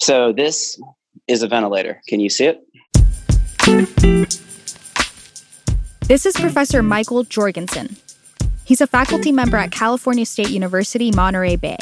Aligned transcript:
So 0.00 0.32
this 0.32 0.80
is 1.28 1.42
a 1.42 1.48
ventilator. 1.48 2.00
Can 2.08 2.20
you 2.20 2.30
see 2.30 2.46
it? 2.46 2.66
This 6.08 6.24
is 6.24 6.34
Professor 6.36 6.82
Michael 6.82 7.22
Jorgensen. 7.24 7.96
He's 8.64 8.80
a 8.80 8.86
faculty 8.86 9.30
member 9.30 9.58
at 9.58 9.72
California 9.72 10.24
State 10.24 10.50
University, 10.50 11.10
Monterey 11.10 11.56
Bay. 11.56 11.76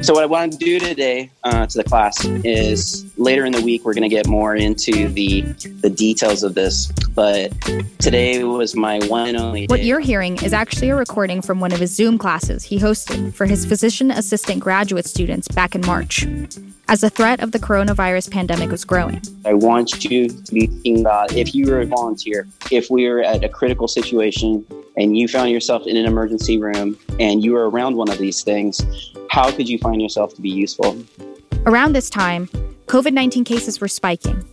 So, 0.00 0.14
what 0.14 0.22
I 0.22 0.26
want 0.26 0.52
to 0.52 0.58
do 0.58 0.78
today 0.78 1.30
uh, 1.44 1.66
to 1.66 1.78
the 1.78 1.84
class 1.84 2.24
is 2.44 3.04
later 3.16 3.44
in 3.44 3.52
the 3.52 3.62
week, 3.62 3.84
we're 3.84 3.94
going 3.94 4.08
to 4.08 4.14
get 4.14 4.28
more 4.28 4.54
into 4.54 5.08
the, 5.08 5.40
the 5.80 5.90
details 5.90 6.42
of 6.42 6.54
this. 6.54 6.92
But 7.16 7.50
today 7.98 8.44
was 8.44 8.76
my 8.76 8.98
one 9.06 9.30
and 9.30 9.38
only. 9.38 9.62
Day. 9.62 9.72
What 9.72 9.82
you're 9.82 10.00
hearing 10.00 10.36
is 10.44 10.52
actually 10.52 10.90
a 10.90 10.94
recording 10.94 11.40
from 11.40 11.60
one 11.60 11.72
of 11.72 11.80
his 11.80 11.90
Zoom 11.90 12.18
classes 12.18 12.62
he 12.62 12.78
hosted 12.78 13.32
for 13.32 13.46
his 13.46 13.64
physician 13.64 14.10
assistant 14.10 14.60
graduate 14.60 15.06
students 15.06 15.48
back 15.48 15.74
in 15.74 15.80
March 15.86 16.26
as 16.88 17.00
the 17.00 17.08
threat 17.08 17.40
of 17.40 17.52
the 17.52 17.58
coronavirus 17.58 18.30
pandemic 18.30 18.70
was 18.70 18.84
growing. 18.84 19.22
I 19.46 19.54
want 19.54 20.04
you 20.04 20.28
to 20.28 20.52
be 20.52 20.66
thinking 20.66 21.00
about 21.00 21.32
if 21.32 21.54
you 21.54 21.70
were 21.70 21.80
a 21.80 21.86
volunteer, 21.86 22.46
if 22.70 22.90
we 22.90 23.08
were 23.08 23.22
at 23.22 23.42
a 23.42 23.48
critical 23.48 23.88
situation 23.88 24.66
and 24.98 25.16
you 25.16 25.26
found 25.26 25.50
yourself 25.50 25.86
in 25.86 25.96
an 25.96 26.04
emergency 26.04 26.58
room 26.58 26.98
and 27.18 27.42
you 27.42 27.52
were 27.54 27.70
around 27.70 27.96
one 27.96 28.10
of 28.10 28.18
these 28.18 28.42
things, 28.42 28.82
how 29.30 29.50
could 29.50 29.70
you 29.70 29.78
find 29.78 30.02
yourself 30.02 30.34
to 30.34 30.42
be 30.42 30.50
useful? 30.50 31.02
Around 31.64 31.94
this 31.94 32.10
time, 32.10 32.46
COVID 32.88 33.14
19 33.14 33.44
cases 33.44 33.80
were 33.80 33.88
spiking. 33.88 34.44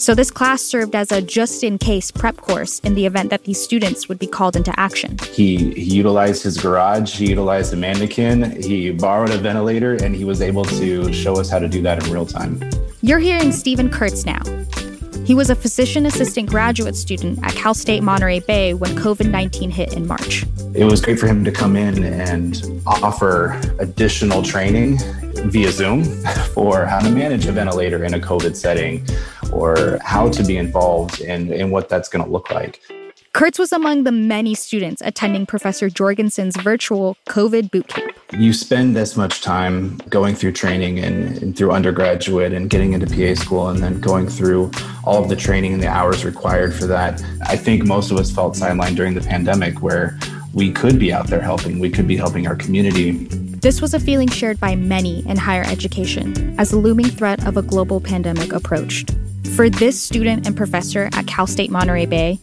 So, 0.00 0.14
this 0.14 0.30
class 0.30 0.62
served 0.62 0.94
as 0.94 1.12
a 1.12 1.20
just 1.20 1.62
in 1.62 1.76
case 1.76 2.10
prep 2.10 2.38
course 2.38 2.78
in 2.78 2.94
the 2.94 3.04
event 3.04 3.28
that 3.28 3.44
these 3.44 3.62
students 3.62 4.08
would 4.08 4.18
be 4.18 4.26
called 4.26 4.56
into 4.56 4.72
action. 4.80 5.18
He, 5.34 5.74
he 5.74 5.94
utilized 5.94 6.42
his 6.42 6.56
garage, 6.56 7.18
he 7.18 7.28
utilized 7.28 7.74
a 7.74 7.76
mannequin, 7.76 8.62
he 8.62 8.92
borrowed 8.92 9.28
a 9.28 9.36
ventilator, 9.36 10.02
and 10.02 10.16
he 10.16 10.24
was 10.24 10.40
able 10.40 10.64
to 10.64 11.12
show 11.12 11.38
us 11.38 11.50
how 11.50 11.58
to 11.58 11.68
do 11.68 11.82
that 11.82 12.02
in 12.02 12.10
real 12.10 12.24
time. 12.24 12.62
You're 13.02 13.18
hearing 13.18 13.52
Stephen 13.52 13.90
Kurtz 13.90 14.24
now. 14.24 14.40
He 15.26 15.34
was 15.34 15.50
a 15.50 15.54
physician 15.54 16.06
assistant 16.06 16.48
graduate 16.48 16.96
student 16.96 17.38
at 17.42 17.52
Cal 17.52 17.74
State 17.74 18.02
Monterey 18.02 18.40
Bay 18.40 18.72
when 18.72 18.92
COVID 18.92 19.30
19 19.30 19.70
hit 19.70 19.92
in 19.92 20.06
March. 20.06 20.46
It 20.72 20.84
was 20.84 21.02
great 21.02 21.18
for 21.18 21.26
him 21.26 21.44
to 21.44 21.52
come 21.52 21.76
in 21.76 22.04
and 22.04 22.82
offer 22.86 23.60
additional 23.78 24.42
training 24.42 24.98
via 25.50 25.70
Zoom 25.70 26.04
for 26.54 26.86
how 26.86 27.00
to 27.00 27.10
manage 27.10 27.44
a 27.46 27.52
ventilator 27.52 28.02
in 28.02 28.14
a 28.14 28.18
COVID 28.18 28.56
setting 28.56 29.06
or 29.52 29.98
how 30.02 30.28
to 30.30 30.42
be 30.42 30.56
involved 30.56 31.20
and, 31.20 31.52
in 31.52 31.70
what 31.70 31.88
that's 31.88 32.08
going 32.08 32.24
to 32.24 32.30
look 32.30 32.50
like. 32.50 32.80
Kurtz 33.32 33.60
was 33.60 33.70
among 33.70 34.02
the 34.02 34.10
many 34.10 34.56
students 34.56 35.00
attending 35.04 35.46
Professor 35.46 35.88
Jorgensen's 35.88 36.56
virtual 36.56 37.16
COVID 37.28 37.70
bootcamp. 37.70 38.10
You 38.36 38.52
spend 38.52 38.96
this 38.96 39.16
much 39.16 39.40
time 39.40 39.98
going 40.08 40.34
through 40.34 40.52
training 40.52 40.98
and, 40.98 41.40
and, 41.40 41.56
through 41.56 41.70
undergraduate 41.70 42.52
and 42.52 42.68
getting 42.68 42.92
into 42.92 43.06
PA 43.06 43.40
school 43.40 43.68
and 43.68 43.80
then 43.80 44.00
going 44.00 44.28
through 44.28 44.72
all 45.04 45.22
of 45.22 45.28
the 45.28 45.36
training 45.36 45.72
and 45.72 45.82
the 45.82 45.86
hours 45.86 46.24
required 46.24 46.74
for 46.74 46.86
that. 46.86 47.22
I 47.46 47.56
think 47.56 47.84
most 47.84 48.10
of 48.10 48.18
us 48.18 48.32
felt 48.32 48.54
sidelined 48.56 48.96
during 48.96 49.14
the 49.14 49.20
pandemic 49.20 49.80
where 49.80 50.18
we 50.52 50.72
could 50.72 50.98
be 50.98 51.12
out 51.12 51.28
there 51.28 51.40
helping, 51.40 51.78
we 51.78 51.90
could 51.90 52.08
be 52.08 52.16
helping 52.16 52.48
our 52.48 52.56
community. 52.56 53.12
This 53.60 53.80
was 53.80 53.94
a 53.94 54.00
feeling 54.00 54.28
shared 54.28 54.58
by 54.58 54.74
many 54.74 55.24
in 55.26 55.36
higher 55.36 55.64
education 55.64 56.58
as 56.58 56.70
the 56.70 56.78
looming 56.78 57.08
threat 57.08 57.46
of 57.46 57.56
a 57.56 57.62
global 57.62 58.00
pandemic 58.00 58.52
approached. 58.52 59.14
For 59.48 59.68
this 59.68 60.00
student 60.00 60.46
and 60.46 60.56
professor 60.56 61.08
at 61.12 61.26
Cal 61.26 61.46
State 61.46 61.70
Monterey 61.70 62.06
Bay, 62.06 62.38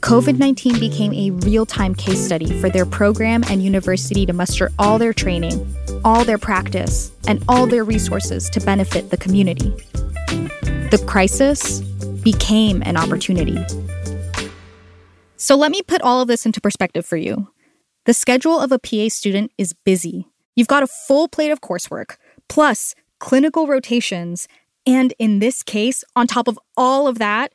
COVID 0.00 0.38
19 0.38 0.78
became 0.78 1.12
a 1.12 1.30
real 1.44 1.66
time 1.66 1.94
case 1.94 2.24
study 2.24 2.58
for 2.60 2.70
their 2.70 2.86
program 2.86 3.42
and 3.50 3.62
university 3.62 4.24
to 4.24 4.32
muster 4.32 4.70
all 4.78 4.98
their 4.98 5.12
training, 5.12 5.74
all 6.04 6.24
their 6.24 6.38
practice, 6.38 7.12
and 7.26 7.42
all 7.48 7.66
their 7.66 7.84
resources 7.84 8.48
to 8.50 8.60
benefit 8.60 9.10
the 9.10 9.16
community. 9.16 9.70
The 10.90 11.02
crisis 11.06 11.80
became 12.22 12.82
an 12.84 12.96
opportunity. 12.96 13.58
So 15.36 15.56
let 15.56 15.70
me 15.70 15.82
put 15.82 16.02
all 16.02 16.20
of 16.22 16.28
this 16.28 16.46
into 16.46 16.60
perspective 16.60 17.04
for 17.04 17.16
you. 17.16 17.48
The 18.06 18.14
schedule 18.14 18.58
of 18.58 18.72
a 18.72 18.78
PA 18.78 19.08
student 19.08 19.52
is 19.58 19.72
busy. 19.72 20.26
You've 20.56 20.68
got 20.68 20.82
a 20.82 20.86
full 20.86 21.28
plate 21.28 21.50
of 21.50 21.60
coursework, 21.60 22.16
plus 22.48 22.94
clinical 23.18 23.66
rotations 23.66 24.48
and 24.88 25.12
in 25.18 25.38
this 25.38 25.62
case, 25.62 26.02
on 26.16 26.26
top 26.26 26.48
of 26.48 26.58
all 26.74 27.06
of 27.06 27.18
that, 27.18 27.52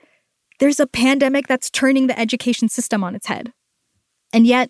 there's 0.60 0.80
a 0.80 0.86
pandemic 0.86 1.48
that's 1.48 1.72
turning 1.72 2.06
the 2.06 2.18
education 2.18 2.70
system 2.70 3.04
on 3.04 3.16
its 3.16 3.26
head. 3.26 3.52
And 4.32 4.46
yet, 4.46 4.70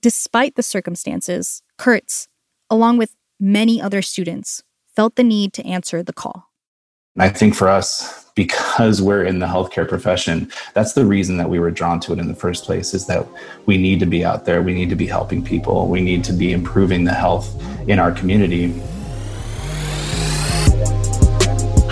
despite 0.00 0.54
the 0.54 0.62
circumstances, 0.62 1.62
Kurtz, 1.76 2.28
along 2.70 2.98
with 2.98 3.16
many 3.40 3.82
other 3.82 4.02
students, 4.02 4.62
felt 4.94 5.16
the 5.16 5.24
need 5.24 5.52
to 5.54 5.66
answer 5.66 6.00
the 6.00 6.12
call. 6.12 6.44
I 7.18 7.28
think 7.28 7.56
for 7.56 7.68
us, 7.68 8.24
because 8.36 9.02
we're 9.02 9.24
in 9.24 9.40
the 9.40 9.46
healthcare 9.46 9.88
profession, 9.88 10.52
that's 10.74 10.92
the 10.92 11.04
reason 11.04 11.38
that 11.38 11.50
we 11.50 11.58
were 11.58 11.72
drawn 11.72 11.98
to 12.00 12.12
it 12.12 12.20
in 12.20 12.28
the 12.28 12.36
first 12.36 12.64
place 12.64 12.94
is 12.94 13.06
that 13.06 13.26
we 13.66 13.78
need 13.78 13.98
to 13.98 14.06
be 14.06 14.24
out 14.24 14.44
there. 14.44 14.62
We 14.62 14.74
need 14.74 14.90
to 14.90 14.96
be 14.96 15.06
helping 15.06 15.42
people. 15.42 15.88
We 15.88 16.00
need 16.00 16.22
to 16.24 16.32
be 16.32 16.52
improving 16.52 17.02
the 17.02 17.14
health 17.14 17.52
in 17.88 17.98
our 17.98 18.12
community. 18.12 18.80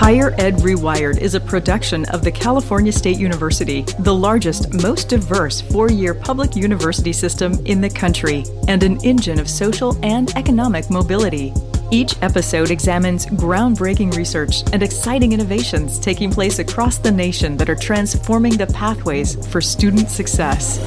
Higher 0.02 0.34
Ed 0.36 0.56
Rewired 0.56 1.18
is 1.18 1.36
a 1.36 1.40
production 1.40 2.04
of 2.06 2.24
the 2.24 2.32
California 2.32 2.90
State 2.90 3.18
University, 3.18 3.82
the 4.00 4.12
largest, 4.12 4.82
most 4.82 5.08
diverse 5.08 5.60
four 5.60 5.92
year 5.92 6.12
public 6.12 6.56
university 6.56 7.12
system 7.12 7.64
in 7.66 7.80
the 7.80 7.88
country, 7.88 8.44
and 8.66 8.82
an 8.82 9.00
engine 9.04 9.38
of 9.38 9.48
social 9.48 9.96
and 10.04 10.36
economic 10.36 10.90
mobility. 10.90 11.54
Each 11.92 12.20
episode 12.20 12.72
examines 12.72 13.26
groundbreaking 13.26 14.16
research 14.16 14.64
and 14.72 14.82
exciting 14.82 15.32
innovations 15.32 16.00
taking 16.00 16.32
place 16.32 16.58
across 16.58 16.98
the 16.98 17.12
nation 17.12 17.56
that 17.58 17.70
are 17.70 17.76
transforming 17.76 18.56
the 18.56 18.66
pathways 18.66 19.46
for 19.52 19.60
student 19.60 20.10
success. 20.10 20.80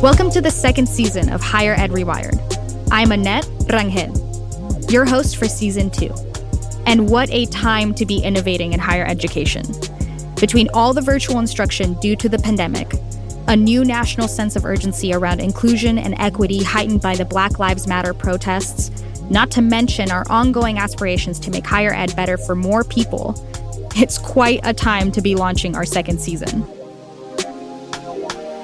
Welcome 0.00 0.30
to 0.30 0.40
the 0.40 0.52
second 0.52 0.88
season 0.88 1.30
of 1.30 1.40
Higher 1.40 1.74
Ed 1.74 1.90
Rewired. 1.90 2.38
I'm 2.92 3.10
Annette 3.10 3.46
Rangel, 3.66 4.92
your 4.92 5.04
host 5.04 5.36
for 5.36 5.48
season 5.48 5.90
two. 5.90 6.14
And 6.90 7.08
what 7.08 7.30
a 7.30 7.46
time 7.46 7.94
to 7.94 8.04
be 8.04 8.18
innovating 8.18 8.72
in 8.72 8.80
higher 8.80 9.06
education. 9.06 9.62
Between 10.40 10.68
all 10.74 10.92
the 10.92 11.00
virtual 11.00 11.38
instruction 11.38 11.94
due 12.00 12.16
to 12.16 12.28
the 12.28 12.36
pandemic, 12.36 12.92
a 13.46 13.54
new 13.54 13.84
national 13.84 14.26
sense 14.26 14.56
of 14.56 14.64
urgency 14.64 15.14
around 15.14 15.38
inclusion 15.38 15.98
and 15.98 16.16
equity 16.18 16.64
heightened 16.64 17.00
by 17.00 17.14
the 17.14 17.24
Black 17.24 17.60
Lives 17.60 17.86
Matter 17.86 18.12
protests, 18.12 18.90
not 19.30 19.52
to 19.52 19.62
mention 19.62 20.10
our 20.10 20.24
ongoing 20.28 20.78
aspirations 20.78 21.38
to 21.38 21.52
make 21.52 21.64
higher 21.64 21.94
ed 21.94 22.16
better 22.16 22.36
for 22.36 22.56
more 22.56 22.82
people, 22.82 23.36
it's 23.94 24.18
quite 24.18 24.58
a 24.64 24.74
time 24.74 25.12
to 25.12 25.22
be 25.22 25.36
launching 25.36 25.76
our 25.76 25.84
second 25.84 26.20
season. 26.20 26.64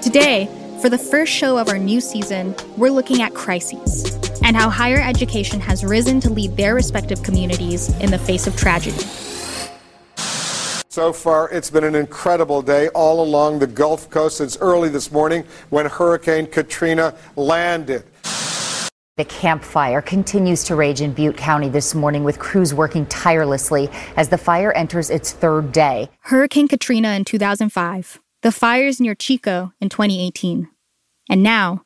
Today, 0.03 0.49
for 0.83 0.89
the 0.89 0.99
first 0.99 1.33
show 1.33 1.59
of 1.59 1.69
our 1.69 1.79
new 1.79 2.01
season, 2.01 2.57
we're 2.77 2.91
looking 2.91 3.23
at 3.23 3.35
crises 3.35 4.16
and 4.47 4.57
how 4.57 4.71
higher 4.71 5.03
education 5.03 5.59
has 5.59 5.85
risen 5.85 6.21
to 6.21 6.31
lead 6.31 6.57
their 6.57 6.77
respective 6.77 7.21
communities 7.25 7.89
in 7.99 8.13
the 8.13 8.19
face 8.19 8.47
of 8.47 8.57
tragedy. 8.57 9.05
So 10.89 11.13
far, 11.13 11.51
it's 11.51 11.69
been 11.69 11.83
an 11.83 11.97
incredible 11.97 12.63
day 12.63 12.89
all 12.91 13.23
along 13.23 13.59
the 13.59 13.67
Gulf 13.67 14.09
Coast 14.09 14.39
since 14.39 14.57
early 14.59 14.89
this 14.89 15.11
morning 15.11 15.45
when 15.71 15.87
Hurricane 15.87 16.47
Katrina 16.47 17.13
landed. 17.35 18.05
The 19.17 19.25
Camp 19.25 19.65
Fire 19.65 20.01
continues 20.01 20.63
to 20.65 20.77
rage 20.77 21.01
in 21.01 21.13
Butte 21.13 21.37
County 21.37 21.69
this 21.69 21.95
morning 21.95 22.23
with 22.23 22.39
crews 22.39 22.73
working 22.73 23.05
tirelessly 23.07 23.91
as 24.17 24.29
the 24.29 24.39
fire 24.39 24.73
enters 24.73 25.11
its 25.11 25.33
third 25.33 25.73
day. 25.73 26.09
Hurricane 26.21 26.69
Katrina 26.69 27.15
in 27.15 27.25
2005, 27.25 28.21
the 28.43 28.53
fires 28.53 29.01
near 29.01 29.15
Chico 29.15 29.73
in 29.81 29.89
2018. 29.89 30.69
And 31.29 31.43
now, 31.43 31.83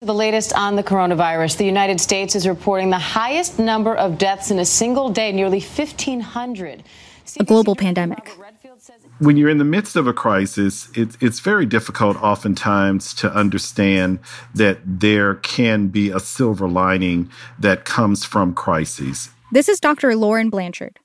the 0.00 0.14
latest 0.14 0.52
on 0.52 0.76
the 0.76 0.82
coronavirus. 0.84 1.56
The 1.56 1.64
United 1.64 2.00
States 2.00 2.36
is 2.36 2.46
reporting 2.46 2.90
the 2.90 2.98
highest 2.98 3.58
number 3.58 3.96
of 3.96 4.16
deaths 4.16 4.50
in 4.50 4.60
a 4.60 4.64
single 4.64 5.08
day, 5.08 5.32
nearly 5.32 5.58
1,500. 5.58 6.84
A 7.40 7.44
global 7.44 7.74
pandemic. 7.76 8.30
When 9.18 9.36
you're 9.36 9.50
in 9.50 9.58
the 9.58 9.64
midst 9.64 9.96
of 9.96 10.06
a 10.06 10.14
crisis, 10.14 10.88
it, 10.94 11.16
it's 11.20 11.40
very 11.40 11.66
difficult 11.66 12.16
oftentimes 12.22 13.12
to 13.14 13.30
understand 13.30 14.20
that 14.54 14.78
there 14.84 15.34
can 15.34 15.88
be 15.88 16.10
a 16.10 16.20
silver 16.20 16.68
lining 16.68 17.28
that 17.58 17.84
comes 17.84 18.24
from 18.24 18.54
crises. 18.54 19.28
This 19.52 19.68
is 19.68 19.78
Dr. 19.78 20.14
Loren 20.16 20.48
Blanchard. 20.48 21.00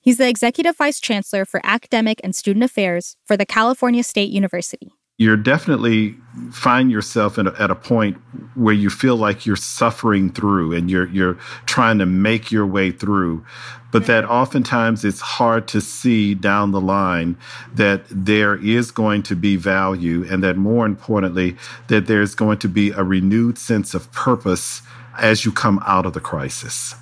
He's 0.00 0.16
the 0.16 0.28
Executive 0.28 0.76
Vice 0.76 1.00
Chancellor 1.00 1.44
for 1.44 1.60
Academic 1.62 2.20
and 2.24 2.34
Student 2.34 2.64
Affairs 2.64 3.16
for 3.24 3.36
the 3.36 3.46
California 3.46 4.02
State 4.02 4.30
University 4.30 4.90
you're 5.18 5.36
definitely 5.36 6.16
find 6.52 6.90
yourself 6.90 7.36
a, 7.36 7.52
at 7.58 7.70
a 7.70 7.74
point 7.74 8.16
where 8.54 8.72
you 8.72 8.88
feel 8.88 9.16
like 9.16 9.44
you're 9.44 9.56
suffering 9.56 10.30
through 10.30 10.72
and 10.72 10.88
you're 10.88 11.08
you're 11.08 11.34
trying 11.66 11.98
to 11.98 12.06
make 12.06 12.50
your 12.52 12.64
way 12.64 12.92
through. 12.92 13.44
But 13.90 14.06
that 14.06 14.24
mm-hmm. 14.24 14.32
oftentimes 14.32 15.04
it's 15.04 15.20
hard 15.20 15.66
to 15.68 15.80
see 15.80 16.34
down 16.34 16.70
the 16.70 16.80
line 16.80 17.36
that 17.74 18.04
there 18.08 18.54
is 18.54 18.92
going 18.92 19.24
to 19.24 19.34
be 19.34 19.56
value 19.56 20.24
and 20.30 20.42
that 20.44 20.56
more 20.56 20.86
importantly 20.86 21.56
that 21.88 22.06
there's 22.06 22.36
going 22.36 22.58
to 22.58 22.68
be 22.68 22.90
a 22.90 23.02
renewed 23.02 23.58
sense 23.58 23.94
of 23.94 24.10
purpose 24.12 24.82
as 25.18 25.44
you 25.44 25.50
come 25.50 25.82
out 25.84 26.06
of 26.06 26.12
the 26.12 26.20
crisis. 26.20 26.94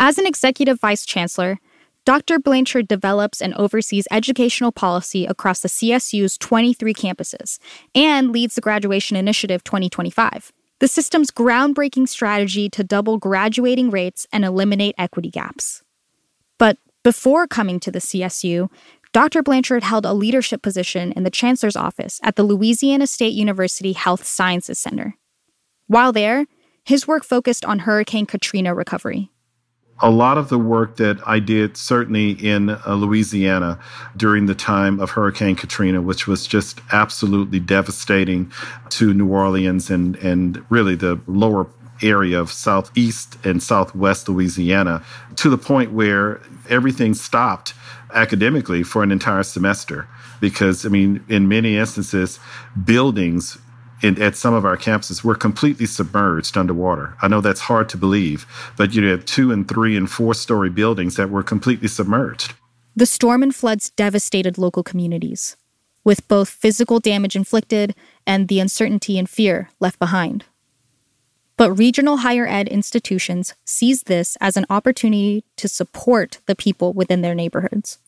As 0.00 0.18
an 0.18 0.26
executive 0.26 0.80
vice 0.80 1.06
chancellor, 1.06 1.58
Dr. 2.06 2.38
Blanchard 2.38 2.86
develops 2.86 3.42
and 3.42 3.52
oversees 3.54 4.06
educational 4.12 4.70
policy 4.70 5.26
across 5.26 5.58
the 5.58 5.68
CSU's 5.68 6.38
23 6.38 6.94
campuses 6.94 7.58
and 7.96 8.30
leads 8.30 8.54
the 8.54 8.60
Graduation 8.60 9.16
Initiative 9.16 9.64
2025, 9.64 10.52
the 10.78 10.86
system's 10.86 11.32
groundbreaking 11.32 12.08
strategy 12.08 12.68
to 12.68 12.84
double 12.84 13.18
graduating 13.18 13.90
rates 13.90 14.24
and 14.32 14.44
eliminate 14.44 14.94
equity 14.96 15.30
gaps. 15.30 15.82
But 16.58 16.78
before 17.02 17.48
coming 17.48 17.80
to 17.80 17.90
the 17.90 17.98
CSU, 17.98 18.70
Dr. 19.12 19.42
Blanchard 19.42 19.82
held 19.82 20.06
a 20.06 20.12
leadership 20.12 20.62
position 20.62 21.10
in 21.10 21.24
the 21.24 21.30
chancellor's 21.30 21.74
office 21.74 22.20
at 22.22 22.36
the 22.36 22.44
Louisiana 22.44 23.08
State 23.08 23.34
University 23.34 23.94
Health 23.94 24.24
Sciences 24.24 24.78
Center. 24.78 25.16
While 25.88 26.12
there, 26.12 26.46
his 26.84 27.08
work 27.08 27.24
focused 27.24 27.64
on 27.64 27.80
Hurricane 27.80 28.26
Katrina 28.26 28.76
recovery 28.76 29.32
a 30.00 30.10
lot 30.10 30.36
of 30.36 30.48
the 30.48 30.58
work 30.58 30.96
that 30.96 31.18
I 31.26 31.38
did, 31.38 31.76
certainly 31.76 32.32
in 32.32 32.70
uh, 32.70 32.94
Louisiana 32.94 33.78
during 34.16 34.46
the 34.46 34.54
time 34.54 35.00
of 35.00 35.10
Hurricane 35.10 35.56
Katrina, 35.56 36.02
which 36.02 36.26
was 36.26 36.46
just 36.46 36.80
absolutely 36.92 37.60
devastating 37.60 38.52
to 38.90 39.14
New 39.14 39.28
Orleans 39.28 39.88
and, 39.88 40.16
and 40.16 40.64
really 40.68 40.96
the 40.96 41.18
lower 41.26 41.66
area 42.02 42.38
of 42.38 42.52
southeast 42.52 43.38
and 43.42 43.62
southwest 43.62 44.28
Louisiana, 44.28 45.02
to 45.36 45.48
the 45.48 45.56
point 45.56 45.92
where 45.92 46.42
everything 46.68 47.14
stopped 47.14 47.72
academically 48.12 48.82
for 48.82 49.02
an 49.02 49.10
entire 49.10 49.42
semester. 49.42 50.06
Because, 50.38 50.84
I 50.84 50.90
mean, 50.90 51.24
in 51.28 51.48
many 51.48 51.78
instances, 51.78 52.38
buildings 52.84 53.56
in, 54.02 54.20
at 54.20 54.36
some 54.36 54.54
of 54.54 54.64
our 54.64 54.76
campuses, 54.76 55.24
we're 55.24 55.34
completely 55.34 55.86
submerged 55.86 56.56
underwater. 56.56 57.16
I 57.22 57.28
know 57.28 57.40
that's 57.40 57.60
hard 57.60 57.88
to 57.90 57.96
believe, 57.96 58.46
but 58.76 58.94
you 58.94 59.04
have 59.06 59.24
two 59.24 59.52
and 59.52 59.66
three 59.68 59.96
and 59.96 60.10
four 60.10 60.34
story 60.34 60.70
buildings 60.70 61.16
that 61.16 61.30
were 61.30 61.42
completely 61.42 61.88
submerged. 61.88 62.54
The 62.94 63.06
storm 63.06 63.42
and 63.42 63.54
floods 63.54 63.90
devastated 63.90 64.58
local 64.58 64.82
communities, 64.82 65.56
with 66.04 66.26
both 66.28 66.48
physical 66.48 67.00
damage 67.00 67.36
inflicted 67.36 67.94
and 68.26 68.48
the 68.48 68.60
uncertainty 68.60 69.18
and 69.18 69.28
fear 69.28 69.70
left 69.80 69.98
behind. 69.98 70.44
But 71.56 71.72
regional 71.72 72.18
higher 72.18 72.46
ed 72.46 72.68
institutions 72.68 73.54
seized 73.64 74.06
this 74.06 74.36
as 74.40 74.56
an 74.56 74.66
opportunity 74.68 75.44
to 75.56 75.68
support 75.68 76.38
the 76.46 76.54
people 76.54 76.92
within 76.92 77.22
their 77.22 77.34
neighborhoods 77.34 77.98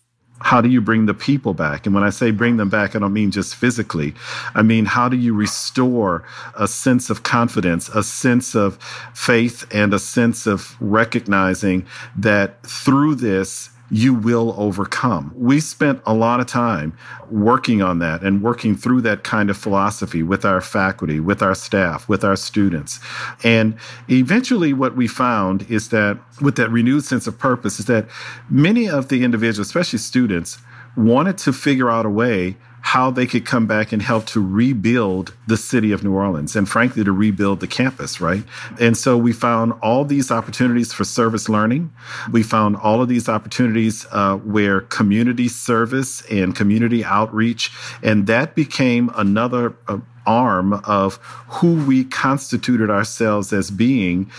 how 0.41 0.61
do 0.61 0.69
you 0.69 0.81
bring 0.81 1.07
the 1.07 1.15
people 1.15 1.55
back? 1.55 1.87
And 1.87 1.95
when 1.95 2.05
I 2.05 2.11
say 2.11 2.31
bring 2.31 2.57
them 2.57 2.69
back, 2.69 2.95
I 2.95 2.99
don't 2.99 3.13
mean 3.13 3.31
just 3.31 3.57
physically. 3.57 4.15
I 4.55 4.63
mean, 4.63 4.85
how 4.85 5.09
do 5.09 5.17
you 5.17 5.35
restore 5.35 6.25
a 6.55 6.69
sense 6.69 7.11
of 7.11 7.23
confidence, 7.23 7.89
a 7.89 8.03
sense 8.03 8.55
of 8.55 8.79
faith, 9.15 9.67
and 9.73 9.93
a 9.93 9.99
sense 9.99 10.47
of 10.47 10.77
recognizing 10.81 11.87
that 12.17 12.63
through 12.63 13.17
this, 13.17 13.71
you 13.91 14.13
will 14.13 14.55
overcome. 14.59 15.33
We 15.35 15.61
spent 15.61 16.03
a 16.05 16.15
lot 16.15 16.41
of 16.41 16.47
time 16.47 16.97
working 17.31 17.83
on 17.83 17.99
that 18.01 18.23
and 18.23 18.43
working 18.43 18.77
through 18.77 19.03
that 19.03 19.25
kind 19.25 19.51
of 19.51 19.57
philosophy 19.57 20.23
with 20.23 20.45
our 20.45 20.61
faculty, 20.61 21.21
with 21.21 21.43
our 21.43 21.55
staff, 21.55 22.09
with 22.09 22.25
our 22.25 22.37
students. 22.37 23.01
And 23.43 23.77
eventually, 24.09 24.73
what 24.73 24.97
we 24.97 25.07
found 25.09 25.71
is 25.71 25.89
that 25.89 26.19
with 26.41 26.57
that 26.57 26.71
renewed 26.71 27.05
sense 27.05 27.27
of 27.27 27.39
purpose, 27.39 27.81
is 27.81 27.87
that 27.87 28.09
many 28.51 28.89
of 28.89 29.09
the 29.09 29.25
individuals, 29.25 29.69
especially 29.69 29.99
students, 29.99 30.59
wanted 30.97 31.39
to 31.39 31.53
figure 31.53 31.91
out 31.91 32.05
a 32.05 32.11
way 32.11 32.57
how 32.89 33.11
they 33.11 33.27
could 33.27 33.45
come 33.45 33.67
back 33.67 33.93
and 33.93 34.01
help 34.01 34.25
to 34.25 34.41
rebuild 34.41 35.35
the 35.47 35.59
city 35.59 35.93
of 35.93 36.03
New 36.03 36.15
Orleans 36.15 36.57
and 36.57 36.67
frankly 36.67 37.05
to 37.05 37.13
rebuild 37.13 37.61
the 37.61 37.67
campus, 37.67 38.19
right? 38.19 38.43
And 38.81 38.97
so 38.97 39.19
we 39.19 39.35
found 39.35 39.75
all 39.83 40.07
these 40.07 40.31
opportunities 40.31 40.91
for 40.91 41.05
service 41.05 41.51
learning. 41.51 41.93
We 42.33 42.43
found 42.43 42.77
all 42.77 43.03
of 43.03 43.09
these 43.09 43.29
opportunities 43.29 44.07
uh, 44.11 44.37
where 44.37 44.81
community 44.81 45.49
service 45.49 46.23
and 46.31 46.57
community 46.57 47.05
outreach, 47.05 47.71
and 48.03 48.27
that 48.27 48.55
became 48.55 49.11
another 49.17 49.77
uh, 49.87 49.99
arm 50.27 50.73
of 50.85 51.17
who 51.61 51.85
we 51.85 52.05
constituted 52.05 52.89
ourselves 52.89 53.53
as 53.53 53.71
being 53.71 54.31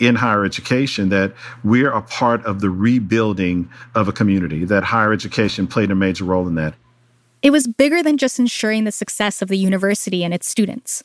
in 0.00 0.14
higher 0.14 0.46
education, 0.46 1.10
that 1.10 1.34
we're 1.62 1.92
a 1.92 2.00
part 2.00 2.42
of 2.46 2.62
the 2.62 2.70
rebuilding 2.70 3.68
of 3.94 4.08
a 4.08 4.12
community, 4.12 4.64
that 4.64 4.82
higher 4.82 5.12
education 5.12 5.66
played 5.66 5.90
a 5.90 5.94
major 5.94 6.24
role 6.24 6.48
in 6.48 6.54
that. 6.54 6.72
It 7.42 7.50
was 7.50 7.66
bigger 7.66 8.02
than 8.02 8.18
just 8.18 8.38
ensuring 8.38 8.84
the 8.84 8.92
success 8.92 9.42
of 9.42 9.48
the 9.48 9.58
university 9.58 10.24
and 10.24 10.34
its 10.34 10.48
students. 10.48 11.04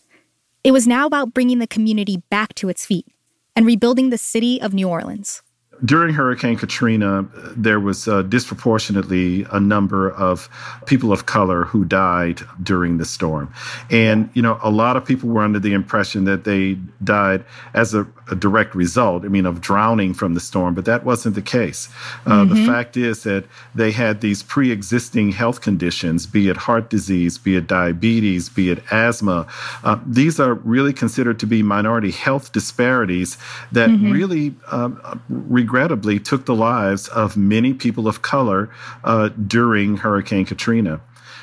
It 0.63 0.71
was 0.71 0.87
now 0.87 1.05
about 1.05 1.33
bringing 1.33 1.59
the 1.59 1.67
community 1.67 2.23
back 2.29 2.55
to 2.55 2.69
its 2.69 2.85
feet 2.85 3.07
and 3.55 3.65
rebuilding 3.65 4.09
the 4.09 4.17
city 4.17 4.61
of 4.61 4.73
New 4.73 4.89
Orleans 4.89 5.41
during 5.83 6.13
Hurricane 6.13 6.55
Katrina, 6.55 7.25
there 7.55 7.79
was 7.79 8.07
uh, 8.07 8.21
disproportionately 8.23 9.45
a 9.51 9.59
number 9.59 10.11
of 10.11 10.47
people 10.85 11.11
of 11.11 11.25
color 11.25 11.65
who 11.65 11.83
died 11.83 12.41
during 12.61 12.97
the 12.97 13.05
storm. 13.05 13.53
And, 13.89 14.29
you 14.33 14.41
know, 14.41 14.59
a 14.61 14.69
lot 14.69 14.95
of 14.95 15.03
people 15.03 15.29
were 15.29 15.43
under 15.43 15.59
the 15.59 15.73
impression 15.73 16.23
that 16.25 16.45
they 16.45 16.77
died 17.03 17.43
as 17.73 17.93
a, 17.93 18.07
a 18.29 18.35
direct 18.35 18.75
result, 18.75 19.25
I 19.25 19.27
mean, 19.27 19.45
of 19.45 19.61
drowning 19.61 20.13
from 20.13 20.33
the 20.33 20.39
storm, 20.39 20.73
but 20.73 20.85
that 20.85 21.03
wasn't 21.03 21.35
the 21.35 21.41
case. 21.41 21.89
Uh, 22.25 22.43
mm-hmm. 22.43 22.55
The 22.55 22.65
fact 22.65 22.97
is 22.97 23.23
that 23.23 23.45
they 23.75 23.91
had 23.91 24.21
these 24.21 24.43
pre 24.43 24.71
existing 24.71 25.31
health 25.31 25.61
conditions, 25.61 26.25
be 26.25 26.49
it 26.49 26.57
heart 26.57 26.89
disease, 26.89 27.37
be 27.37 27.55
it 27.55 27.67
diabetes, 27.67 28.49
be 28.49 28.69
it 28.69 28.83
asthma. 28.91 29.47
Uh, 29.83 29.99
these 30.05 30.39
are 30.39 30.53
really 30.53 30.93
considered 30.93 31.39
to 31.39 31.45
be 31.45 31.63
minority 31.63 32.11
health 32.11 32.51
disparities 32.51 33.37
that 33.71 33.89
mm-hmm. 33.89 34.11
really 34.11 34.55
um, 34.71 35.21
regrettably 35.29 36.19
took 36.19 36.45
the 36.45 36.55
lives 36.55 37.07
of 37.09 37.35
many 37.35 37.73
people 37.73 38.07
of 38.07 38.21
color 38.21 38.69
uh, 39.03 39.29
during 39.47 39.97
Hurricane 39.97 40.45
Katrina. 40.45 41.01